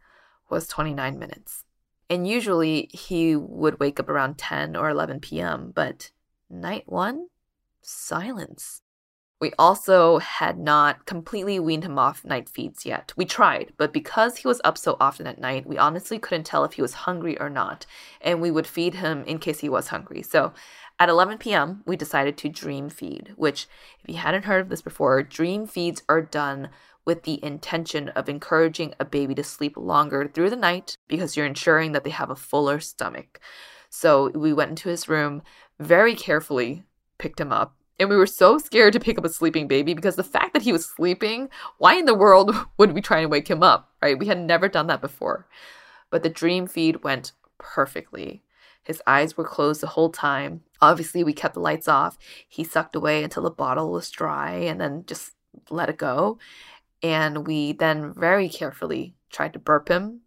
was 0.49 0.65
29 0.65 1.19
minutes. 1.19 1.65
And 2.09 2.25
usually 2.25 2.89
he 2.93 3.35
would 3.35 3.77
wake 3.77 3.99
up 3.99 4.07
around 4.07 4.37
10 4.37 4.77
or 4.77 4.89
11 4.89 5.19
p.m., 5.19 5.73
but 5.75 6.11
night 6.49 6.83
one, 6.85 7.27
silence. 7.81 8.81
We 9.41 9.51
also 9.59 10.19
had 10.19 10.57
not 10.57 11.05
completely 11.05 11.59
weaned 11.59 11.83
him 11.83 11.99
off 11.99 12.23
night 12.23 12.47
feeds 12.47 12.85
yet. 12.85 13.11
We 13.17 13.25
tried, 13.25 13.73
but 13.75 13.91
because 13.91 14.37
he 14.37 14.47
was 14.47 14.61
up 14.63 14.77
so 14.77 14.95
often 15.01 15.27
at 15.27 15.41
night, 15.41 15.67
we 15.67 15.77
honestly 15.77 16.17
couldn't 16.17 16.45
tell 16.45 16.63
if 16.63 16.73
he 16.73 16.81
was 16.81 16.93
hungry 16.93 17.37
or 17.41 17.49
not, 17.49 17.85
and 18.21 18.39
we 18.39 18.51
would 18.51 18.65
feed 18.65 18.93
him 18.93 19.25
in 19.25 19.39
case 19.39 19.59
he 19.59 19.67
was 19.67 19.89
hungry. 19.89 20.21
So 20.21 20.53
at 20.99 21.09
11 21.09 21.37
p.m., 21.39 21.83
we 21.85 21.95
decided 21.95 22.37
to 22.37 22.49
dream 22.49 22.89
feed, 22.89 23.33
which, 23.35 23.67
if 24.01 24.09
you 24.09 24.17
hadn't 24.17 24.45
heard 24.45 24.61
of 24.61 24.69
this 24.69 24.81
before, 24.81 25.21
dream 25.23 25.67
feeds 25.67 26.03
are 26.07 26.21
done 26.21 26.69
with 27.05 27.23
the 27.23 27.43
intention 27.43 28.09
of 28.09 28.27
encouraging 28.27 28.93
a 28.99 29.05
baby 29.05 29.35
to 29.35 29.43
sleep 29.43 29.77
longer 29.77 30.27
through 30.27 30.49
the 30.49 30.55
night 30.55 30.97
because 31.07 31.35
you're 31.35 31.45
ensuring 31.45 31.91
that 31.91 32.03
they 32.03 32.09
have 32.09 32.29
a 32.29 32.35
fuller 32.35 32.79
stomach. 32.79 33.39
So 33.89 34.29
we 34.29 34.53
went 34.53 34.71
into 34.71 34.89
his 34.89 35.07
room, 35.07 35.43
very 35.79 36.15
carefully 36.15 36.83
picked 37.17 37.39
him 37.39 37.51
up, 37.51 37.75
and 37.99 38.09
we 38.09 38.15
were 38.15 38.27
so 38.27 38.57
scared 38.57 38.93
to 38.93 38.99
pick 38.99 39.17
up 39.17 39.25
a 39.25 39.29
sleeping 39.29 39.67
baby 39.67 39.93
because 39.93 40.15
the 40.15 40.23
fact 40.23 40.53
that 40.53 40.63
he 40.63 40.73
was 40.73 40.85
sleeping, 40.85 41.49
why 41.77 41.95
in 41.95 42.05
the 42.05 42.13
world 42.13 42.53
would 42.77 42.91
we 42.93 43.01
try 43.01 43.19
and 43.19 43.31
wake 43.31 43.49
him 43.49 43.63
up, 43.63 43.91
right? 44.01 44.19
We 44.19 44.25
had 44.25 44.39
never 44.39 44.67
done 44.67 44.87
that 44.87 45.01
before. 45.01 45.47
But 46.09 46.23
the 46.23 46.29
dream 46.29 46.67
feed 46.67 47.03
went 47.03 47.31
perfectly. 47.57 48.43
His 48.85 49.01
eyes 49.05 49.35
were 49.35 49.43
closed 49.43 49.81
the 49.81 49.87
whole 49.87 50.09
time. 50.09 50.61
Obviously, 50.81 51.23
we 51.23 51.33
kept 51.33 51.55
the 51.55 51.59
lights 51.59 51.87
off. 51.87 52.17
He 52.47 52.63
sucked 52.63 52.95
away 52.95 53.23
until 53.23 53.43
the 53.43 53.51
bottle 53.51 53.91
was 53.91 54.09
dry 54.09 54.51
and 54.51 54.79
then 54.79 55.03
just 55.05 55.31
let 55.69 55.89
it 55.89 55.97
go. 55.97 56.37
And 57.03 57.45
we 57.45 57.73
then 57.73 58.13
very 58.13 58.47
carefully 58.47 59.15
tried 59.31 59.53
to 59.53 59.59
burp 59.59 59.89
him, 59.89 60.21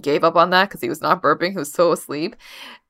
gave 0.00 0.24
up 0.24 0.36
on 0.36 0.50
that 0.50 0.68
because 0.68 0.80
he 0.80 0.88
was 0.88 1.00
not 1.00 1.22
burping, 1.22 1.52
he 1.52 1.58
was 1.58 1.72
so 1.72 1.92
asleep. 1.92 2.34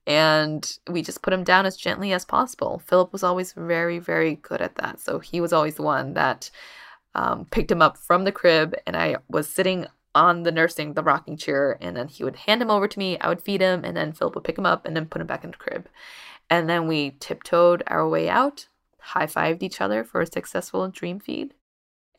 And 0.06 0.78
we 0.88 1.02
just 1.02 1.20
put 1.20 1.34
him 1.34 1.44
down 1.44 1.66
as 1.66 1.76
gently 1.76 2.12
as 2.12 2.24
possible. 2.24 2.80
Philip 2.86 3.12
was 3.12 3.22
always 3.22 3.52
very, 3.52 3.98
very 3.98 4.36
good 4.36 4.62
at 4.62 4.76
that. 4.76 5.00
So 5.00 5.18
he 5.18 5.40
was 5.40 5.52
always 5.52 5.74
the 5.74 5.82
one 5.82 6.14
that 6.14 6.50
um, 7.14 7.46
picked 7.50 7.70
him 7.70 7.82
up 7.82 7.98
from 7.98 8.24
the 8.24 8.32
crib, 8.32 8.74
and 8.86 8.96
I 8.96 9.16
was 9.28 9.48
sitting 9.48 9.86
on 10.18 10.42
the 10.42 10.52
nursing, 10.52 10.94
the 10.94 11.02
rocking 11.02 11.36
chair, 11.36 11.78
and 11.80 11.96
then 11.96 12.08
he 12.08 12.24
would 12.24 12.36
hand 12.36 12.60
him 12.60 12.70
over 12.70 12.88
to 12.88 12.98
me. 12.98 13.18
I 13.20 13.28
would 13.28 13.40
feed 13.40 13.60
him, 13.60 13.84
and 13.84 13.96
then 13.96 14.12
Philip 14.12 14.34
would 14.34 14.44
pick 14.44 14.58
him 14.58 14.66
up 14.66 14.84
and 14.84 14.96
then 14.96 15.06
put 15.06 15.20
him 15.20 15.26
back 15.26 15.44
in 15.44 15.52
the 15.52 15.56
crib. 15.56 15.88
And 16.50 16.68
then 16.68 16.88
we 16.88 17.16
tiptoed 17.20 17.82
our 17.86 18.08
way 18.08 18.28
out, 18.28 18.68
high 18.98 19.26
fived 19.26 19.62
each 19.62 19.80
other 19.80 20.02
for 20.02 20.20
a 20.20 20.26
successful 20.26 20.88
dream 20.88 21.20
feed. 21.20 21.54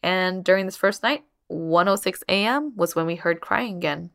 And 0.01 0.43
during 0.43 0.65
this 0.65 0.77
first 0.77 1.03
night, 1.03 1.25
1:06 1.51 2.23
a.m. 2.29 2.73
was 2.75 2.95
when 2.95 3.05
we 3.05 3.15
heard 3.15 3.41
crying 3.41 3.77
again. 3.77 4.12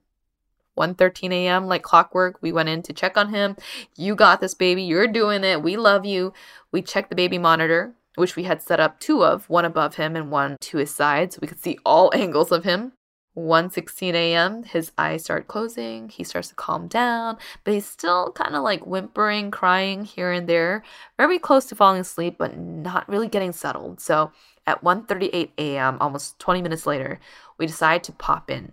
1:13 0.79 1.33
a.m. 1.33 1.67
like 1.67 1.83
clockwork, 1.83 2.39
we 2.41 2.53
went 2.53 2.69
in 2.69 2.83
to 2.83 2.93
check 2.93 3.17
on 3.17 3.35
him. 3.35 3.57
You 3.97 4.15
got 4.15 4.41
this 4.41 4.55
baby. 4.55 4.83
You're 4.83 5.07
doing 5.07 5.45
it. 5.45 5.63
We 5.63 5.77
love 5.77 6.05
you. 6.05 6.33
We 6.73 6.83
checked 6.83 7.11
the 7.11 7.17
baby 7.17 7.39
monitor, 7.39 7.95
which 8.17 8.35
we 8.35 8.45
had 8.45 8.63
set 8.63 8.81
up 8.81 8.99
two 8.99 9.25
of, 9.25 9.49
one 9.49 9.65
above 9.65 9.97
him 9.97 10.17
and 10.17 10.31
one 10.31 10.57
to 10.61 10.79
his 10.79 10.93
side 10.93 11.33
so 11.33 11.39
we 11.43 11.49
could 11.49 11.61
see 11.61 11.79
all 11.85 12.13
angles 12.25 12.51
of 12.51 12.65
him. 12.65 12.93
1:16 13.37 14.15
a.m. 14.15 14.63
his 14.63 14.93
eyes 14.97 15.25
start 15.25 15.49
closing. 15.49 16.09
He 16.09 16.23
starts 16.25 16.49
to 16.49 16.55
calm 16.55 16.87
down, 16.87 17.37
but 17.65 17.75
he's 17.75 17.87
still 17.87 18.33
kind 18.33 18.55
of 18.55 18.63
like 18.63 18.87
whimpering, 18.87 19.51
crying 19.51 20.05
here 20.05 20.31
and 20.31 20.49
there, 20.49 20.83
very 21.19 21.39
close 21.39 21.67
to 21.67 21.75
falling 21.75 22.01
asleep 22.01 22.37
but 22.39 22.57
not 22.57 23.09
really 23.09 23.29
getting 23.29 23.53
settled. 23.53 24.01
So 24.01 24.33
at 24.67 24.83
1:38 24.83 25.51
a.m., 25.59 25.99
almost 26.01 26.39
20 26.39 26.63
minutes 26.63 26.87
later, 26.87 27.21
we 27.59 27.67
decide 27.67 28.05
to 28.05 28.13
pop 28.13 28.51
in. 28.51 28.73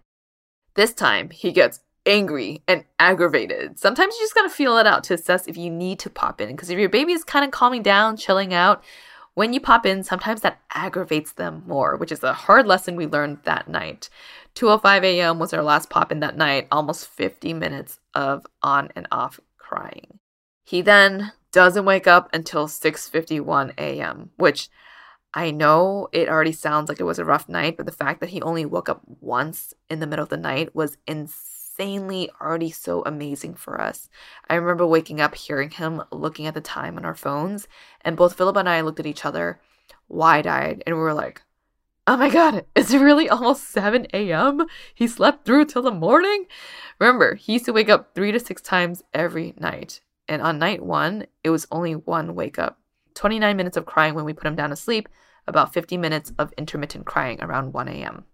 This 0.76 0.94
time, 0.94 1.32
he 1.32 1.52
gets 1.52 1.82
angry 2.06 2.64
and 2.68 2.86
aggravated. 3.00 3.80
Sometimes 3.80 4.16
you 4.16 4.24
just 4.24 4.36
gotta 4.36 4.50
feel 4.50 4.78
it 4.78 4.88
out 4.88 5.04
to 5.06 5.14
assess 5.14 5.48
if 5.48 5.58
you 5.58 5.70
need 5.70 6.00
to 6.00 6.10
pop 6.10 6.42
in. 6.42 6.50
Because 6.50 6.70
if 6.70 6.80
your 6.80 6.90
baby 6.90 7.14
is 7.14 7.24
kind 7.24 7.46
of 7.46 7.52
calming 7.52 7.84
down, 7.84 8.18
chilling 8.18 8.54
out, 8.54 8.84
when 9.34 9.54
you 9.54 9.62
pop 9.62 9.86
in, 9.86 10.04
sometimes 10.04 10.42
that 10.42 10.60
aggravates 10.74 11.32
them 11.34 11.64
more, 11.66 11.96
which 11.96 12.12
is 12.12 12.24
a 12.24 12.34
hard 12.34 12.68
lesson 12.68 12.96
we 12.96 13.08
learned 13.08 13.40
that 13.44 13.70
night. 13.70 14.10
2:05 14.56 15.04
a.m. 15.04 15.40
was 15.40 15.54
our 15.54 15.64
last 15.64 15.90
pop 15.90 16.12
in 16.12 16.20
that 16.20 16.38
night, 16.38 16.68
almost 16.72 17.08
50 17.08 17.54
minutes 17.54 18.00
of 18.14 18.46
on 18.62 18.90
and 18.96 19.08
off 19.12 19.40
crying. 19.58 20.20
He 20.64 20.82
then 20.82 21.32
doesn't 21.52 21.86
wake 21.86 22.08
up 22.08 22.30
until 22.34 22.68
6:51 22.68 23.74
a.m., 23.78 24.32
which 24.38 24.70
I 25.34 25.52
know 25.52 26.10
it 26.12 26.28
already 26.28 26.52
sounds 26.52 26.90
like 26.90 27.00
it 27.00 27.06
was 27.06 27.20
a 27.20 27.26
rough 27.26 27.48
night, 27.48 27.78
but 27.78 27.86
the 27.86 27.92
fact 27.92 28.20
that 28.20 28.30
he 28.30 28.42
only 28.42 28.66
woke 28.66 28.90
up 28.90 29.02
once 29.22 29.74
in 29.90 30.00
the 30.00 30.08
middle 30.08 30.24
of 30.24 30.30
the 30.30 30.38
night 30.38 30.76
was 30.76 30.98
insanely 31.08 32.30
already 32.42 32.70
so 32.70 33.02
amazing 33.06 33.56
for 33.56 33.80
us. 33.80 34.10
I 34.50 34.56
remember 34.56 34.86
waking 34.86 35.22
up, 35.22 35.36
hearing 35.36 35.70
him, 35.70 36.04
looking 36.12 36.48
at 36.48 36.54
the 36.54 36.62
time 36.62 36.98
on 36.98 37.06
our 37.06 37.16
phones, 37.16 37.68
and 38.02 38.18
both 38.18 38.36
Philip 38.36 38.58
and 38.58 38.68
I 38.68 38.82
looked 38.82 39.00
at 39.00 39.06
each 39.06 39.26
other 39.26 39.62
wide 40.10 40.48
eyed 40.48 40.84
and 40.86 40.96
we 40.96 41.02
were 41.02 41.14
like, 41.14 41.42
oh 42.08 42.18
my 42.18 42.30
god, 42.30 42.66
is 42.76 42.94
it 42.94 43.00
really 43.00 43.30
almost 43.30 43.70
7 43.70 44.08
a.m.? 44.14 44.66
He 44.94 45.08
slept 45.08 45.46
through 45.46 45.66
till 45.66 45.82
the 45.82 45.92
morning? 45.92 46.46
Remember, 47.00 47.36
he 47.36 47.54
used 47.54 47.66
to 47.66 47.74
wake 47.74 47.90
up 47.90 48.14
three 48.14 48.32
to 48.32 48.40
six 48.40 48.62
times 48.62 49.04
every 49.14 49.54
night. 49.58 50.02
And 50.28 50.42
on 50.42 50.60
night 50.60 50.84
one, 50.84 51.26
it 51.44 51.50
was 51.50 51.68
only 51.72 51.94
one 51.94 52.36
wake 52.36 52.60
up. 52.60 52.80
29 53.16 53.58
minutes 53.58 53.78
of 53.78 53.86
crying 53.86 54.16
when 54.16 54.26
we 54.26 54.34
put 54.34 54.48
him 54.48 54.56
down 54.56 54.70
to 54.70 54.76
sleep, 54.76 55.10
about 55.48 55.74
50 55.74 55.98
minutes 55.98 56.32
of 56.38 56.54
intermittent 56.58 57.06
crying 57.06 57.42
around 57.42 57.74
1 57.74 57.88
a.m. 57.90 58.26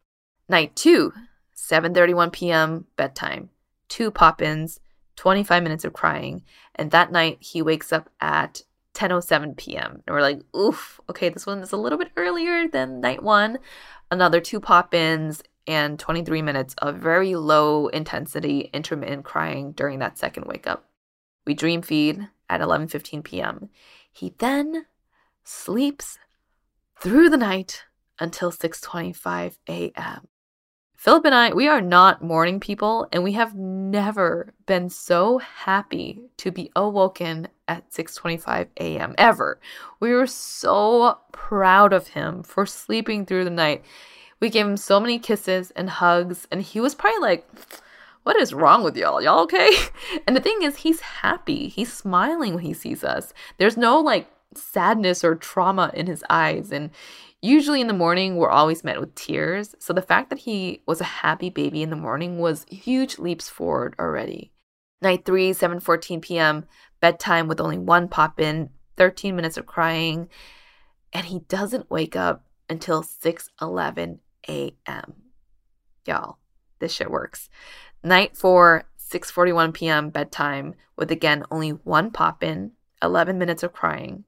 Night 0.50 0.76
2, 0.76 1.12
7:31 1.56 2.32
p.m. 2.32 2.86
bedtime. 2.96 3.50
Two 3.90 4.12
pop-ins, 4.12 4.80
25 5.16 5.64
minutes 5.64 5.84
of 5.84 5.94
crying, 5.94 6.44
and 6.76 6.92
that 6.92 7.12
night 7.12 7.38
he 7.40 7.62
wakes 7.62 7.92
up 7.92 8.10
at 8.22 8.62
10:07 8.98 9.56
p.m. 9.58 10.02
And 10.06 10.14
we're 10.14 10.22
like, 10.22 10.42
"Oof, 10.56 11.00
okay, 11.10 11.30
this 11.30 11.46
one 11.46 11.60
is 11.60 11.72
a 11.72 11.78
little 11.78 12.00
bit 12.00 12.12
earlier 12.18 12.68
than 12.68 13.00
night 13.00 13.22
1." 13.22 13.60
Another 14.10 14.42
two 14.42 14.60
pop-ins 14.60 15.44
and 15.68 16.00
23 16.00 16.42
minutes 16.42 16.74
of 16.80 16.96
very 16.96 17.36
low 17.36 17.88
intensity 17.88 18.70
intermittent 18.74 19.26
crying 19.26 19.74
during 19.74 20.00
that 20.00 20.18
second 20.18 20.46
wake 20.46 20.66
up. 20.66 20.86
We 21.46 21.54
dream 21.54 21.82
feed 21.82 22.28
at 22.50 22.62
11:15 22.62 23.24
p.m. 23.24 23.70
He 24.12 24.34
then 24.40 24.88
sleeps 25.44 26.18
through 27.00 27.30
the 27.30 27.38
night 27.38 27.84
until 28.20 28.52
6:25 28.52 29.58
a.m. 29.70 30.28
Philip 30.98 31.26
and 31.26 31.36
I, 31.36 31.54
we 31.54 31.68
are 31.68 31.80
not 31.80 32.24
morning 32.24 32.60
people 32.60 33.08
and 33.12 33.24
we 33.24 33.34
have 33.34 33.54
never 33.54 34.52
been 34.66 34.90
so 34.90 35.38
happy 35.38 36.24
to 36.38 36.52
be 36.52 36.72
awoken 36.76 37.50
at 37.68 37.92
6:25 37.92 38.70
a.m. 38.80 39.14
ever. 39.16 39.60
We 40.00 40.12
were 40.12 40.26
so 40.26 41.20
proud 41.32 41.94
of 41.94 42.08
him 42.10 42.42
for 42.42 42.66
sleeping 42.66 43.28
through 43.28 43.44
the 43.44 43.52
night. 43.52 43.86
We 44.40 44.50
gave 44.50 44.66
him 44.66 44.76
so 44.76 45.00
many 45.00 45.20
kisses 45.20 45.70
and 45.76 45.88
hugs 45.88 46.48
and 46.50 46.64
he 46.64 46.82
was 46.82 46.96
probably 46.96 47.22
like 47.22 47.48
what 48.24 48.36
is 48.36 48.52
wrong 48.52 48.84
with 48.84 48.98
y'all? 48.98 49.22
Y'all 49.22 49.44
okay? 49.44 49.72
And 50.28 50.36
the 50.36 50.42
thing 50.42 50.64
is, 50.64 50.78
he's 50.78 51.00
happy. 51.00 51.70
He's 51.70 51.94
smiling 51.94 52.56
when 52.56 52.64
he 52.64 52.74
sees 52.74 53.04
us. 53.04 53.34
There's 53.58 53.78
no 53.78 54.00
like 54.00 54.28
sadness 54.56 55.24
or 55.24 55.36
trauma 55.36 55.92
in 55.94 56.08
his 56.08 56.24
eyes. 56.30 56.72
And 56.72 56.90
usually 57.42 57.82
in 57.82 57.88
the 57.88 57.94
morning, 57.94 58.36
we're 58.36 58.50
always 58.50 58.84
met 58.84 59.00
with 59.00 59.16
tears. 59.16 59.76
So 59.80 59.94
the 59.94 60.02
fact 60.02 60.30
that 60.30 60.40
he 60.40 60.82
was 60.86 61.02
a 61.02 61.06
happy 61.06 61.50
baby 61.50 61.82
in 61.82 61.90
the 61.90 61.96
morning 61.96 62.40
was 62.40 62.66
huge 62.70 63.20
leaps 63.20 63.50
forward 63.50 63.96
already. 64.00 64.52
Night 65.02 65.26
3, 65.26 65.52
7:14 65.52 66.22
p.m. 66.22 66.66
bedtime 67.00 67.48
with 67.48 67.62
only 67.62 67.78
one 67.78 68.08
pop 68.08 68.40
in, 68.40 68.70
13 68.98 69.36
minutes 69.36 69.58
of 69.58 69.66
crying, 69.66 70.28
and 71.14 71.28
he 71.28 71.40
doesn't 71.40 71.92
wake 71.92 72.16
up 72.16 72.46
until 72.70 73.04
6:11 73.04 74.20
a.m. 74.50 75.14
Y'all, 76.06 76.38
this 76.80 76.92
shit 76.94 77.12
works. 77.12 77.50
Night 78.04 78.36
4, 78.36 78.86
6:41 79.00 79.74
p.m. 79.74 80.10
bedtime 80.10 80.74
with 80.96 81.12
again 81.12 81.44
only 81.52 81.70
one 81.70 82.10
pop 82.12 82.44
in, 82.44 82.72
11 83.04 83.38
minutes 83.38 83.62
of 83.62 83.74
crying. 83.74 84.24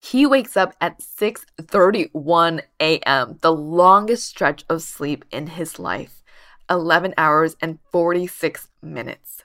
He 0.00 0.24
wakes 0.26 0.56
up 0.56 0.74
at 0.80 0.98
6:31 1.00 2.62
a.m., 2.80 3.38
the 3.42 3.52
longest 3.52 4.26
stretch 4.26 4.64
of 4.68 4.82
sleep 4.82 5.24
in 5.30 5.48
his 5.48 5.78
life. 5.78 6.22
11 6.70 7.14
hours 7.18 7.56
and 7.60 7.78
46 7.92 8.68
minutes. 8.80 9.44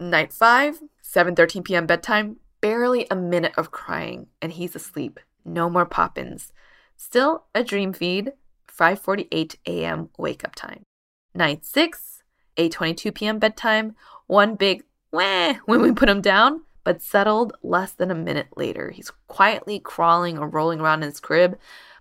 Night 0.00 0.32
5, 0.32 0.80
7:13 1.02 1.64
p.m. 1.64 1.86
bedtime, 1.86 2.36
barely 2.60 3.06
a 3.10 3.16
minute 3.16 3.52
of 3.56 3.70
crying 3.70 4.28
and 4.40 4.52
he's 4.52 4.74
asleep. 4.74 5.20
No 5.44 5.68
more 5.68 5.84
pop-ins. 5.84 6.52
Still 6.96 7.44
a 7.54 7.62
dream 7.62 7.92
feed, 7.92 8.32
5:48 8.66 9.56
a.m. 9.66 10.08
wake 10.16 10.44
up 10.44 10.54
time. 10.54 10.84
Night 11.34 11.66
6, 11.66 12.22
8:22 12.56 13.14
p.m. 13.14 13.38
bedtime, 13.38 13.94
one 14.26 14.54
big 14.54 14.84
wah 15.12 15.54
when 15.66 15.82
we 15.82 15.92
put 15.92 16.08
him 16.08 16.22
down, 16.22 16.62
but 16.84 17.02
settled 17.02 17.56
less 17.62 17.92
than 17.92 18.10
a 18.10 18.14
minute 18.14 18.48
later. 18.56 18.90
He's 18.90 19.12
quietly 19.28 19.78
crawling 19.78 20.38
or 20.38 20.48
rolling 20.48 20.80
around 20.80 21.02
in 21.02 21.08
his 21.08 21.20
crib, 21.20 21.58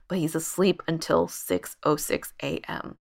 but 0.07 0.17
he's 0.17 0.35
asleep 0.35 0.81
until 0.87 1.27
6:06 1.27 2.33
a.m. 2.43 2.97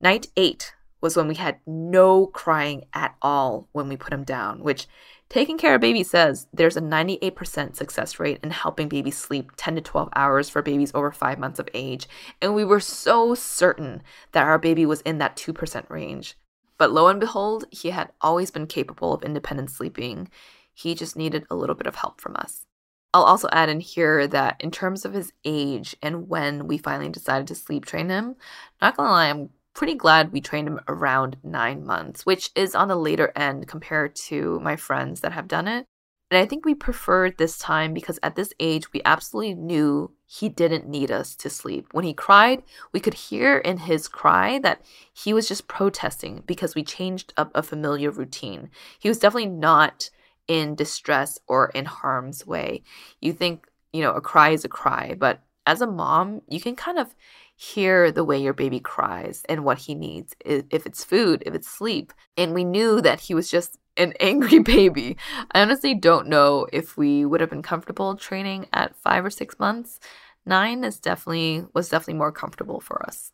Night 0.00 0.28
8 0.36 0.74
was 1.00 1.16
when 1.16 1.28
we 1.28 1.34
had 1.34 1.60
no 1.66 2.26
crying 2.26 2.86
at 2.92 3.14
all 3.20 3.68
when 3.72 3.88
we 3.88 3.96
put 3.96 4.12
him 4.12 4.24
down, 4.24 4.62
which 4.62 4.88
Taking 5.28 5.58
Cara 5.58 5.78
Baby 5.78 6.04
says 6.04 6.46
there's 6.52 6.76
a 6.76 6.80
98% 6.80 7.74
success 7.74 8.20
rate 8.20 8.38
in 8.42 8.50
helping 8.50 8.88
babies 8.88 9.18
sleep 9.18 9.50
10 9.56 9.74
to 9.76 9.80
12 9.80 10.08
hours 10.14 10.48
for 10.48 10.62
babies 10.62 10.92
over 10.94 11.10
5 11.10 11.38
months 11.38 11.58
of 11.58 11.68
age, 11.74 12.08
and 12.40 12.54
we 12.54 12.64
were 12.64 12.80
so 12.80 13.34
certain 13.34 14.02
that 14.32 14.44
our 14.44 14.58
baby 14.58 14.86
was 14.86 15.00
in 15.02 15.18
that 15.18 15.36
2% 15.36 15.90
range. 15.90 16.36
But 16.78 16.92
lo 16.92 17.08
and 17.08 17.18
behold, 17.18 17.64
he 17.70 17.90
had 17.90 18.12
always 18.20 18.50
been 18.50 18.66
capable 18.66 19.12
of 19.12 19.22
independent 19.22 19.70
sleeping. 19.70 20.28
He 20.76 20.94
just 20.94 21.16
needed 21.16 21.46
a 21.50 21.56
little 21.56 21.74
bit 21.74 21.86
of 21.86 21.96
help 21.96 22.20
from 22.20 22.36
us. 22.36 22.66
I'll 23.14 23.22
also 23.22 23.48
add 23.50 23.70
in 23.70 23.80
here 23.80 24.26
that 24.26 24.56
in 24.60 24.70
terms 24.70 25.06
of 25.06 25.14
his 25.14 25.32
age 25.42 25.96
and 26.02 26.28
when 26.28 26.68
we 26.68 26.76
finally 26.76 27.08
decided 27.08 27.46
to 27.46 27.54
sleep 27.54 27.86
train 27.86 28.10
him, 28.10 28.36
not 28.82 28.94
gonna 28.94 29.08
lie, 29.08 29.30
I'm 29.30 29.48
pretty 29.72 29.94
glad 29.94 30.32
we 30.32 30.42
trained 30.42 30.68
him 30.68 30.80
around 30.86 31.38
nine 31.42 31.86
months, 31.86 32.26
which 32.26 32.50
is 32.54 32.74
on 32.74 32.88
the 32.88 32.96
later 32.96 33.32
end 33.34 33.68
compared 33.68 34.14
to 34.16 34.60
my 34.60 34.76
friends 34.76 35.22
that 35.22 35.32
have 35.32 35.48
done 35.48 35.66
it. 35.66 35.86
And 36.30 36.38
I 36.38 36.44
think 36.44 36.66
we 36.66 36.74
preferred 36.74 37.38
this 37.38 37.56
time 37.56 37.94
because 37.94 38.18
at 38.22 38.36
this 38.36 38.52
age, 38.60 38.92
we 38.92 39.00
absolutely 39.04 39.54
knew 39.54 40.12
he 40.26 40.50
didn't 40.50 40.88
need 40.88 41.10
us 41.10 41.36
to 41.36 41.48
sleep. 41.48 41.86
When 41.92 42.04
he 42.04 42.12
cried, 42.12 42.62
we 42.92 43.00
could 43.00 43.14
hear 43.14 43.58
in 43.58 43.78
his 43.78 44.08
cry 44.08 44.58
that 44.58 44.82
he 45.14 45.32
was 45.32 45.48
just 45.48 45.68
protesting 45.68 46.42
because 46.46 46.74
we 46.74 46.82
changed 46.82 47.32
up 47.36 47.50
a 47.54 47.62
familiar 47.62 48.10
routine. 48.10 48.70
He 48.98 49.08
was 49.08 49.20
definitely 49.20 49.50
not 49.50 50.10
in 50.48 50.74
distress 50.74 51.38
or 51.46 51.68
in 51.68 51.84
harm's 51.84 52.46
way. 52.46 52.82
You 53.20 53.32
think, 53.32 53.66
you 53.92 54.02
know, 54.02 54.12
a 54.12 54.20
cry 54.20 54.50
is 54.50 54.64
a 54.64 54.68
cry, 54.68 55.14
but 55.18 55.40
as 55.66 55.80
a 55.80 55.86
mom, 55.86 56.42
you 56.48 56.60
can 56.60 56.76
kind 56.76 56.98
of 56.98 57.14
hear 57.56 58.12
the 58.12 58.24
way 58.24 58.38
your 58.38 58.52
baby 58.52 58.78
cries 58.78 59.42
and 59.48 59.64
what 59.64 59.78
he 59.78 59.94
needs 59.94 60.34
if 60.44 60.86
it's 60.86 61.04
food, 61.04 61.42
if 61.46 61.54
it's 61.54 61.68
sleep. 61.68 62.12
And 62.36 62.54
we 62.54 62.64
knew 62.64 63.00
that 63.00 63.20
he 63.20 63.34
was 63.34 63.50
just 63.50 63.78
an 63.96 64.12
angry 64.20 64.60
baby. 64.60 65.16
I 65.52 65.62
honestly 65.62 65.94
don't 65.94 66.28
know 66.28 66.66
if 66.72 66.96
we 66.96 67.24
would 67.24 67.40
have 67.40 67.50
been 67.50 67.62
comfortable 67.62 68.16
training 68.16 68.66
at 68.72 68.96
5 68.96 69.24
or 69.24 69.30
6 69.30 69.58
months. 69.58 69.98
9 70.44 70.84
is 70.84 71.00
definitely 71.00 71.64
was 71.74 71.88
definitely 71.88 72.14
more 72.14 72.32
comfortable 72.32 72.80
for 72.80 73.04
us. 73.04 73.32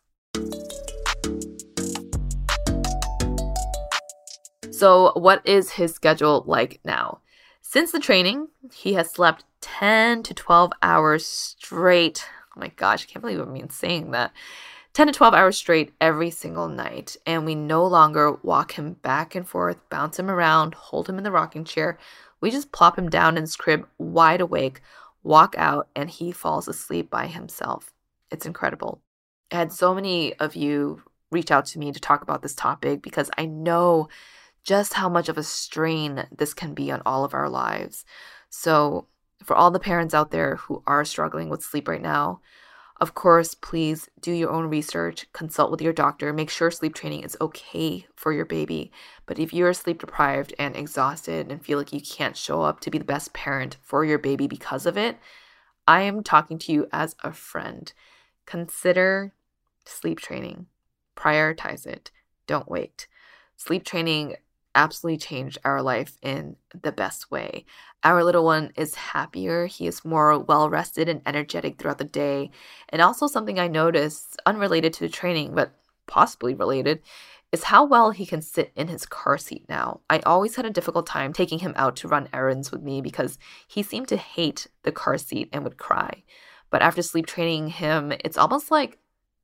So, 4.83 5.13
what 5.15 5.47
is 5.47 5.71
his 5.71 5.93
schedule 5.95 6.43
like 6.45 6.81
now? 6.83 7.21
Since 7.61 7.93
the 7.93 8.01
training, 8.01 8.49
he 8.73 8.95
has 8.95 9.09
slept 9.09 9.45
10 9.61 10.23
to 10.23 10.33
12 10.33 10.73
hours 10.81 11.25
straight 11.25 12.25
Oh 12.53 12.59
my 12.59 12.67
gosh, 12.67 13.05
I 13.05 13.09
can't 13.09 13.21
believe 13.21 13.39
I'm 13.39 13.55
even 13.55 13.69
saying 13.69 14.11
that. 14.11 14.33
10 14.91 15.07
to 15.07 15.13
12 15.13 15.33
hours 15.33 15.55
straight 15.55 15.93
every 16.01 16.29
single 16.29 16.67
night. 16.67 17.15
And 17.25 17.45
we 17.45 17.55
no 17.55 17.87
longer 17.87 18.33
walk 18.43 18.73
him 18.73 18.95
back 18.95 19.35
and 19.35 19.47
forth, 19.47 19.77
bounce 19.89 20.19
him 20.19 20.29
around, 20.29 20.73
hold 20.73 21.07
him 21.07 21.17
in 21.17 21.23
the 21.23 21.31
rocking 21.31 21.63
chair. 21.63 21.97
We 22.41 22.51
just 22.51 22.73
plop 22.73 22.99
him 22.99 23.09
down 23.09 23.37
in 23.37 23.43
his 23.43 23.55
crib, 23.55 23.87
wide 23.97 24.41
awake, 24.41 24.81
walk 25.23 25.55
out, 25.57 25.87
and 25.95 26.09
he 26.09 26.33
falls 26.33 26.67
asleep 26.67 27.09
by 27.09 27.27
himself. 27.27 27.93
It's 28.31 28.45
incredible. 28.45 28.99
I 29.49 29.55
had 29.55 29.71
so 29.71 29.95
many 29.95 30.33
of 30.39 30.57
you 30.57 31.03
reach 31.31 31.51
out 31.51 31.67
to 31.67 31.79
me 31.79 31.93
to 31.93 32.01
talk 32.01 32.21
about 32.21 32.41
this 32.41 32.53
topic 32.53 33.01
because 33.01 33.31
I 33.37 33.45
know 33.45 34.09
just 34.63 34.93
how 34.93 35.09
much 35.09 35.29
of 35.29 35.37
a 35.37 35.43
strain 35.43 36.25
this 36.35 36.53
can 36.53 36.73
be 36.73 36.91
on 36.91 37.01
all 37.05 37.23
of 37.23 37.33
our 37.33 37.49
lives. 37.49 38.05
So 38.49 39.07
for 39.43 39.55
all 39.55 39.71
the 39.71 39.79
parents 39.79 40.13
out 40.13 40.31
there 40.31 40.55
who 40.55 40.81
are 40.87 41.05
struggling 41.05 41.49
with 41.49 41.63
sleep 41.63 41.87
right 41.87 42.01
now, 42.01 42.41
of 43.01 43.15
course, 43.15 43.53
please 43.53 44.07
do 44.21 44.31
your 44.31 44.51
own 44.51 44.69
research, 44.69 45.25
consult 45.33 45.71
with 45.71 45.81
your 45.81 45.91
doctor, 45.91 46.31
make 46.31 46.49
sure 46.49 46.71
sleep 46.71 46.93
training 46.93 47.23
is 47.23 47.35
okay 47.41 48.05
for 48.15 48.31
your 48.31 48.45
baby. 48.45 48.91
But 49.25 49.39
if 49.39 49.51
you're 49.53 49.73
sleep 49.73 49.99
deprived 49.99 50.53
and 50.57 50.75
exhausted 50.75 51.51
and 51.51 51.61
feel 51.61 51.77
like 51.77 51.91
you 51.91 51.99
can't 51.99 52.37
show 52.37 52.61
up 52.61 52.79
to 52.81 52.91
be 52.91 52.99
the 52.99 53.03
best 53.03 53.33
parent 53.33 53.77
for 53.81 54.05
your 54.05 54.19
baby 54.19 54.47
because 54.47 54.85
of 54.85 54.97
it, 54.97 55.17
I 55.85 56.01
am 56.03 56.23
talking 56.23 56.57
to 56.59 56.71
you 56.71 56.87
as 56.93 57.15
a 57.23 57.33
friend. 57.33 57.91
Consider 58.45 59.33
sleep 59.85 60.19
training, 60.19 60.67
prioritize 61.17 61.85
it, 61.85 62.11
don't 62.47 62.69
wait. 62.69 63.07
Sleep 63.57 63.83
training 63.83 64.35
absolutely 64.75 65.17
changed 65.17 65.57
our 65.63 65.81
life 65.81 66.17
in 66.21 66.55
the 66.81 66.91
best 66.91 67.31
way. 67.31 67.65
Our 68.03 68.23
little 68.23 68.43
one 68.43 68.71
is 68.75 68.95
happier, 68.95 69.65
he 69.65 69.87
is 69.87 70.05
more 70.05 70.37
well 70.39 70.69
rested 70.69 71.07
and 71.07 71.21
energetic 71.25 71.77
throughout 71.77 71.97
the 71.97 72.03
day. 72.03 72.51
And 72.89 73.01
also, 73.01 73.27
something 73.27 73.59
I 73.59 73.67
noticed, 73.67 74.41
unrelated 74.45 74.93
to 74.93 74.99
the 75.01 75.09
training, 75.09 75.55
but 75.55 75.73
possibly 76.07 76.53
related, 76.53 77.01
is 77.51 77.65
how 77.65 77.85
well 77.85 78.11
he 78.11 78.25
can 78.25 78.41
sit 78.41 78.71
in 78.75 78.87
his 78.87 79.05
car 79.05 79.37
seat 79.37 79.63
now. 79.69 80.01
I 80.09 80.19
always 80.19 80.55
had 80.55 80.65
a 80.65 80.71
difficult 80.71 81.05
time 81.05 81.33
taking 81.33 81.59
him 81.59 81.73
out 81.75 81.95
to 81.97 82.07
run 82.07 82.27
errands 82.33 82.71
with 82.71 82.81
me 82.81 82.99
because 82.99 83.37
he 83.67 83.83
seemed 83.83 84.07
to 84.07 84.17
hate 84.17 84.67
the 84.81 84.91
car 84.91 85.17
seat 85.17 85.49
and 85.53 85.63
would 85.63 85.77
cry. 85.77 86.23
But 86.71 86.81
after 86.81 87.03
sleep 87.03 87.27
training 87.27 87.67
him, 87.67 88.11
it's 88.25 88.37
almost 88.37 88.71
like 88.71 88.97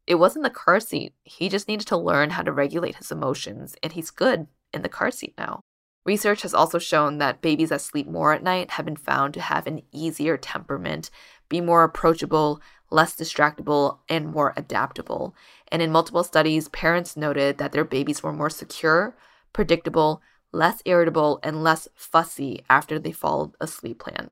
it 0.07 0.15
wasn't 0.15 0.43
the 0.43 0.49
car 0.49 0.79
seat. 0.79 1.13
He 1.23 1.49
just 1.49 1.67
needed 1.67 1.85
to 1.87 1.97
learn 1.97 2.31
how 2.31 2.41
to 2.41 2.51
regulate 2.51 2.95
his 2.95 3.11
emotions, 3.11 3.75
and 3.83 3.93
he's 3.93 4.09
good 4.09 4.47
in 4.73 4.81
the 4.81 4.89
car 4.89 5.11
seat 5.11 5.33
now. 5.37 5.61
Research 6.05 6.41
has 6.43 6.53
also 6.53 6.79
shown 6.79 7.17
that 7.17 7.41
babies 7.41 7.69
that 7.69 7.81
sleep 7.81 8.07
more 8.07 8.33
at 8.33 8.43
night 8.43 8.71
have 8.71 8.85
been 8.85 8.95
found 8.95 9.33
to 9.33 9.41
have 9.41 9.67
an 9.67 9.81
easier 9.91 10.37
temperament, 10.37 11.09
be 11.49 11.61
more 11.61 11.83
approachable, 11.83 12.61
less 12.89 13.15
distractible, 13.15 13.99
and 14.07 14.31
more 14.31 14.53
adaptable. 14.55 15.35
And 15.71 15.81
in 15.81 15.91
multiple 15.91 16.23
studies, 16.23 16.69
parents 16.69 17.17
noted 17.17 17.57
that 17.57 17.73
their 17.73 17.83
babies 17.83 18.23
were 18.23 18.33
more 18.33 18.49
secure, 18.49 19.15
predictable, 19.53 20.21
less 20.51 20.81
irritable, 20.85 21.39
and 21.43 21.63
less 21.63 21.87
fussy 21.95 22.63
after 22.69 22.97
they 22.97 23.11
followed 23.11 23.53
a 23.59 23.67
sleep 23.67 23.99
plan. 23.99 24.29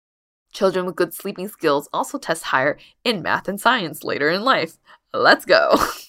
Children 0.53 0.85
with 0.85 0.95
good 0.95 1.13
sleeping 1.13 1.47
skills 1.47 1.89
also 1.93 2.17
test 2.17 2.45
higher 2.45 2.79
in 3.03 3.21
math 3.21 3.47
and 3.47 3.59
science 3.59 4.03
later 4.03 4.29
in 4.29 4.43
life. 4.43 4.77
Let's 5.13 5.45
go. 5.45 5.75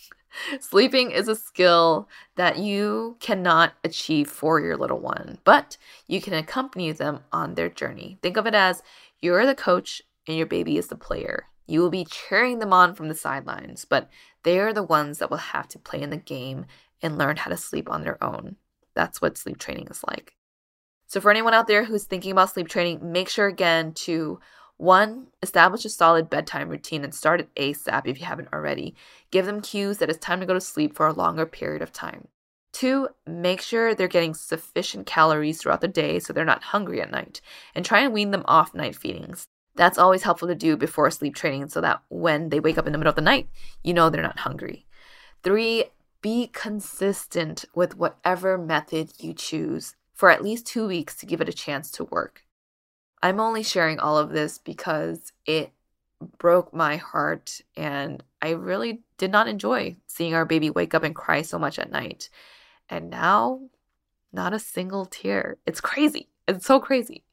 Sleeping 0.60 1.10
is 1.10 1.28
a 1.28 1.34
skill 1.34 2.08
that 2.36 2.58
you 2.58 3.16
cannot 3.20 3.74
achieve 3.84 4.28
for 4.30 4.60
your 4.60 4.76
little 4.76 4.98
one, 4.98 5.38
but 5.44 5.76
you 6.06 6.20
can 6.20 6.34
accompany 6.34 6.92
them 6.92 7.20
on 7.32 7.54
their 7.54 7.68
journey. 7.68 8.18
Think 8.22 8.36
of 8.36 8.46
it 8.46 8.54
as 8.54 8.82
you're 9.20 9.46
the 9.46 9.54
coach 9.54 10.02
and 10.26 10.36
your 10.36 10.46
baby 10.46 10.76
is 10.76 10.88
the 10.88 10.96
player. 10.96 11.46
You 11.66 11.80
will 11.80 11.90
be 11.90 12.06
cheering 12.06 12.58
them 12.58 12.72
on 12.72 12.94
from 12.94 13.08
the 13.08 13.14
sidelines, 13.14 13.84
but 13.84 14.08
they 14.42 14.58
are 14.58 14.72
the 14.72 14.82
ones 14.82 15.18
that 15.18 15.30
will 15.30 15.38
have 15.38 15.68
to 15.68 15.78
play 15.78 16.00
in 16.00 16.10
the 16.10 16.16
game 16.16 16.66
and 17.02 17.18
learn 17.18 17.36
how 17.36 17.50
to 17.50 17.56
sleep 17.56 17.90
on 17.90 18.02
their 18.02 18.22
own. 18.22 18.56
That's 18.94 19.20
what 19.20 19.36
sleep 19.36 19.58
training 19.58 19.88
is 19.90 20.02
like. 20.08 20.34
So, 21.06 21.20
for 21.20 21.30
anyone 21.30 21.54
out 21.54 21.66
there 21.66 21.84
who's 21.84 22.04
thinking 22.04 22.32
about 22.32 22.50
sleep 22.50 22.68
training, 22.68 23.12
make 23.12 23.28
sure 23.28 23.46
again 23.46 23.92
to 23.94 24.40
one, 24.78 25.26
establish 25.42 25.84
a 25.84 25.90
solid 25.90 26.30
bedtime 26.30 26.68
routine 26.68 27.04
and 27.04 27.14
start 27.14 27.40
it 27.40 27.54
ASAP 27.56 28.06
if 28.06 28.20
you 28.20 28.26
haven't 28.26 28.52
already. 28.52 28.94
Give 29.30 29.44
them 29.44 29.60
cues 29.60 29.98
that 29.98 30.08
it's 30.08 30.18
time 30.18 30.40
to 30.40 30.46
go 30.46 30.54
to 30.54 30.60
sleep 30.60 30.96
for 30.96 31.06
a 31.06 31.12
longer 31.12 31.44
period 31.44 31.82
of 31.82 31.92
time. 31.92 32.28
Two, 32.72 33.08
make 33.26 33.60
sure 33.60 33.94
they're 33.94 34.08
getting 34.08 34.34
sufficient 34.34 35.04
calories 35.06 35.60
throughout 35.60 35.80
the 35.80 35.88
day 35.88 36.18
so 36.18 36.32
they're 36.32 36.44
not 36.44 36.62
hungry 36.62 37.00
at 37.02 37.10
night, 37.10 37.40
and 37.74 37.84
try 37.84 38.00
and 38.00 38.14
wean 38.14 38.30
them 38.30 38.44
off 38.46 38.74
night 38.74 38.94
feedings. 38.94 39.46
That's 39.74 39.98
always 39.98 40.22
helpful 40.22 40.48
to 40.48 40.54
do 40.54 40.76
before 40.76 41.10
sleep 41.10 41.34
training 41.34 41.68
so 41.68 41.80
that 41.80 42.02
when 42.08 42.48
they 42.50 42.60
wake 42.60 42.78
up 42.78 42.86
in 42.86 42.92
the 42.92 42.98
middle 42.98 43.10
of 43.10 43.16
the 43.16 43.22
night, 43.22 43.48
you 43.82 43.94
know 43.94 44.10
they're 44.10 44.22
not 44.22 44.40
hungry. 44.40 44.86
Three, 45.42 45.84
be 46.20 46.48
consistent 46.48 47.64
with 47.74 47.96
whatever 47.96 48.58
method 48.58 49.12
you 49.18 49.34
choose 49.34 49.94
for 50.14 50.30
at 50.30 50.42
least 50.42 50.66
two 50.66 50.86
weeks 50.86 51.14
to 51.16 51.26
give 51.26 51.40
it 51.40 51.48
a 51.48 51.52
chance 51.52 51.90
to 51.92 52.04
work. 52.04 52.44
I'm 53.22 53.40
only 53.40 53.62
sharing 53.62 53.98
all 53.98 54.18
of 54.18 54.30
this 54.30 54.58
because 54.58 55.32
it 55.46 55.72
broke 56.38 56.72
my 56.72 56.96
heart 56.96 57.60
and 57.76 58.22
I 58.42 58.50
really 58.50 59.02
did 59.18 59.30
not 59.30 59.48
enjoy 59.48 59.96
seeing 60.06 60.34
our 60.34 60.44
baby 60.44 60.70
wake 60.70 60.94
up 60.94 61.02
and 61.02 61.14
cry 61.14 61.42
so 61.42 61.58
much 61.58 61.78
at 61.78 61.90
night. 61.90 62.28
And 62.88 63.10
now, 63.10 63.60
not 64.32 64.54
a 64.54 64.58
single 64.58 65.06
tear. 65.06 65.56
It's 65.66 65.80
crazy. 65.80 66.28
It's 66.46 66.66
so 66.66 66.80
crazy. 66.80 67.24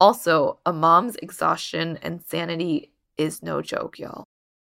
Also, 0.00 0.58
a 0.66 0.72
mom's 0.72 1.16
exhaustion 1.16 1.98
and 2.02 2.22
sanity 2.22 2.90
is 3.16 3.42
no 3.42 3.62
joke, 3.62 3.98
y'all. 3.98 4.24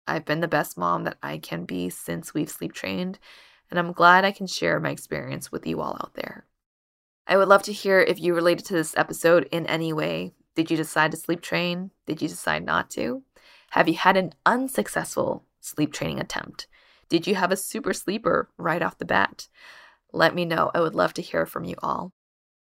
I've 0.08 0.26
been 0.26 0.40
the 0.40 0.48
best 0.48 0.78
mom 0.78 1.04
that 1.04 1.18
I 1.22 1.38
can 1.38 1.66
be 1.66 1.90
since 1.90 2.34
we've 2.34 2.50
sleep 2.50 2.74
trained, 2.74 3.20
and 3.70 3.78
I'm 3.78 3.92
glad 3.92 4.26
I 4.26 4.32
can 4.32 4.48
share 4.48 4.80
my 4.80 4.90
experience 4.90 5.52
with 5.52 5.68
you 5.68 5.82
all 5.82 5.98
out 6.02 6.16
there. 6.16 6.46
I 7.28 7.38
would 7.38 7.48
love 7.48 7.62
to 7.64 7.74
hear 7.74 8.00
if 8.00 8.20
you 8.20 8.34
related 8.34 8.66
to 8.66 8.74
this 8.74 8.98
episode 8.98 9.48
in 9.52 9.68
any 9.68 9.94
way. 9.94 10.34
Did 10.60 10.70
you 10.70 10.76
decide 10.76 11.12
to 11.12 11.18
sleep 11.18 11.40
train? 11.40 11.92
Did 12.06 12.22
you 12.22 12.28
decide 12.28 12.66
not 12.66 12.90
to? 12.90 13.24
Have 13.70 13.88
you 13.88 13.94
had 13.94 14.18
an 14.18 14.34
unsuccessful 14.46 15.46
sleep 15.62 15.94
training 15.94 16.20
attempt? 16.20 16.68
Did 17.08 17.26
you 17.26 17.36
have 17.36 17.54
a 17.54 17.56
super 17.56 17.94
sleeper 17.94 18.50
right 18.58 18.82
off 18.82 18.98
the 18.98 19.06
bat? 19.06 19.48
Let 20.12 20.36
me 20.36 20.44
know. 20.44 20.70
I 20.76 20.82
would 20.82 20.96
love 20.96 21.14
to 21.14 21.22
hear 21.22 21.46
from 21.46 21.64
you 21.64 21.76
all. 21.82 22.12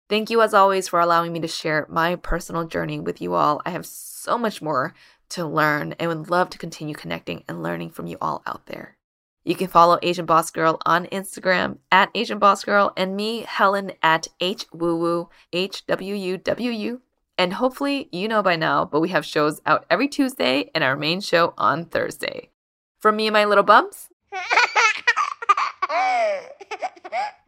Thank 0.07 0.29
you, 0.29 0.43
as 0.43 0.53
always, 0.53 0.87
for 0.87 1.01
allowing 1.01 1.33
me 1.33 1.41
to 1.41 1.49
share 1.49 1.87
my 1.89 2.15
personal 2.15 2.67
journey 2.67 3.01
with 3.01 3.23
you 3.23 3.33
all. 3.33 3.63
I 3.65 3.71
have 3.71 3.87
so 3.87 4.37
much 4.37 4.61
more 4.61 4.93
to 5.31 5.47
learn 5.47 5.95
and 5.99 6.11
would 6.11 6.29
love 6.29 6.51
to 6.51 6.59
continue 6.59 6.95
connecting 6.95 7.43
and 7.49 7.63
learning 7.63 7.93
from 7.93 8.07
you 8.07 8.19
all 8.21 8.43
out 8.47 8.67
there. 8.67 8.99
You 9.45 9.55
can 9.55 9.69
follow 9.69 9.99
Asian 10.03 10.27
Boss 10.27 10.51
Girl 10.51 10.79
on 10.85 11.07
Instagram 11.07 11.79
at 11.91 12.11
Asian 12.15 12.39
Boss 12.39 12.65
Girl 12.65 12.93
and 12.99 13.17
me, 13.17 13.47
Helen, 13.49 13.93
at 14.03 14.29
H 14.41 14.67
Woo 14.75 14.95
Woo, 14.95 15.31
H 15.55 15.87
W 15.87 16.15
U 16.15 16.37
W 16.37 16.71
U. 16.71 17.01
And 17.39 17.55
hopefully 17.55 18.09
you 18.11 18.27
know 18.27 18.43
by 18.43 18.57
now, 18.57 18.85
but 18.85 19.01
we 19.01 19.11
have 19.11 19.25
shows 19.25 19.63
out 19.65 19.87
every 19.89 20.09
Tuesday 20.09 20.73
and 20.75 20.83
our 20.83 20.97
main 20.97 21.21
show 21.21 21.55
on 21.57 21.85
Thursday. 21.85 22.51
From 22.99 23.15
me 23.15 23.29
and 23.29 23.33
my 23.33 23.45
little 23.45 23.63
bumps, 23.63 24.09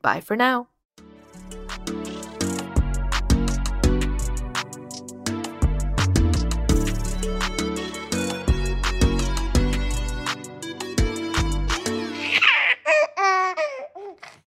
bye 0.00 0.20
for 0.20 0.36
now. 0.36 0.68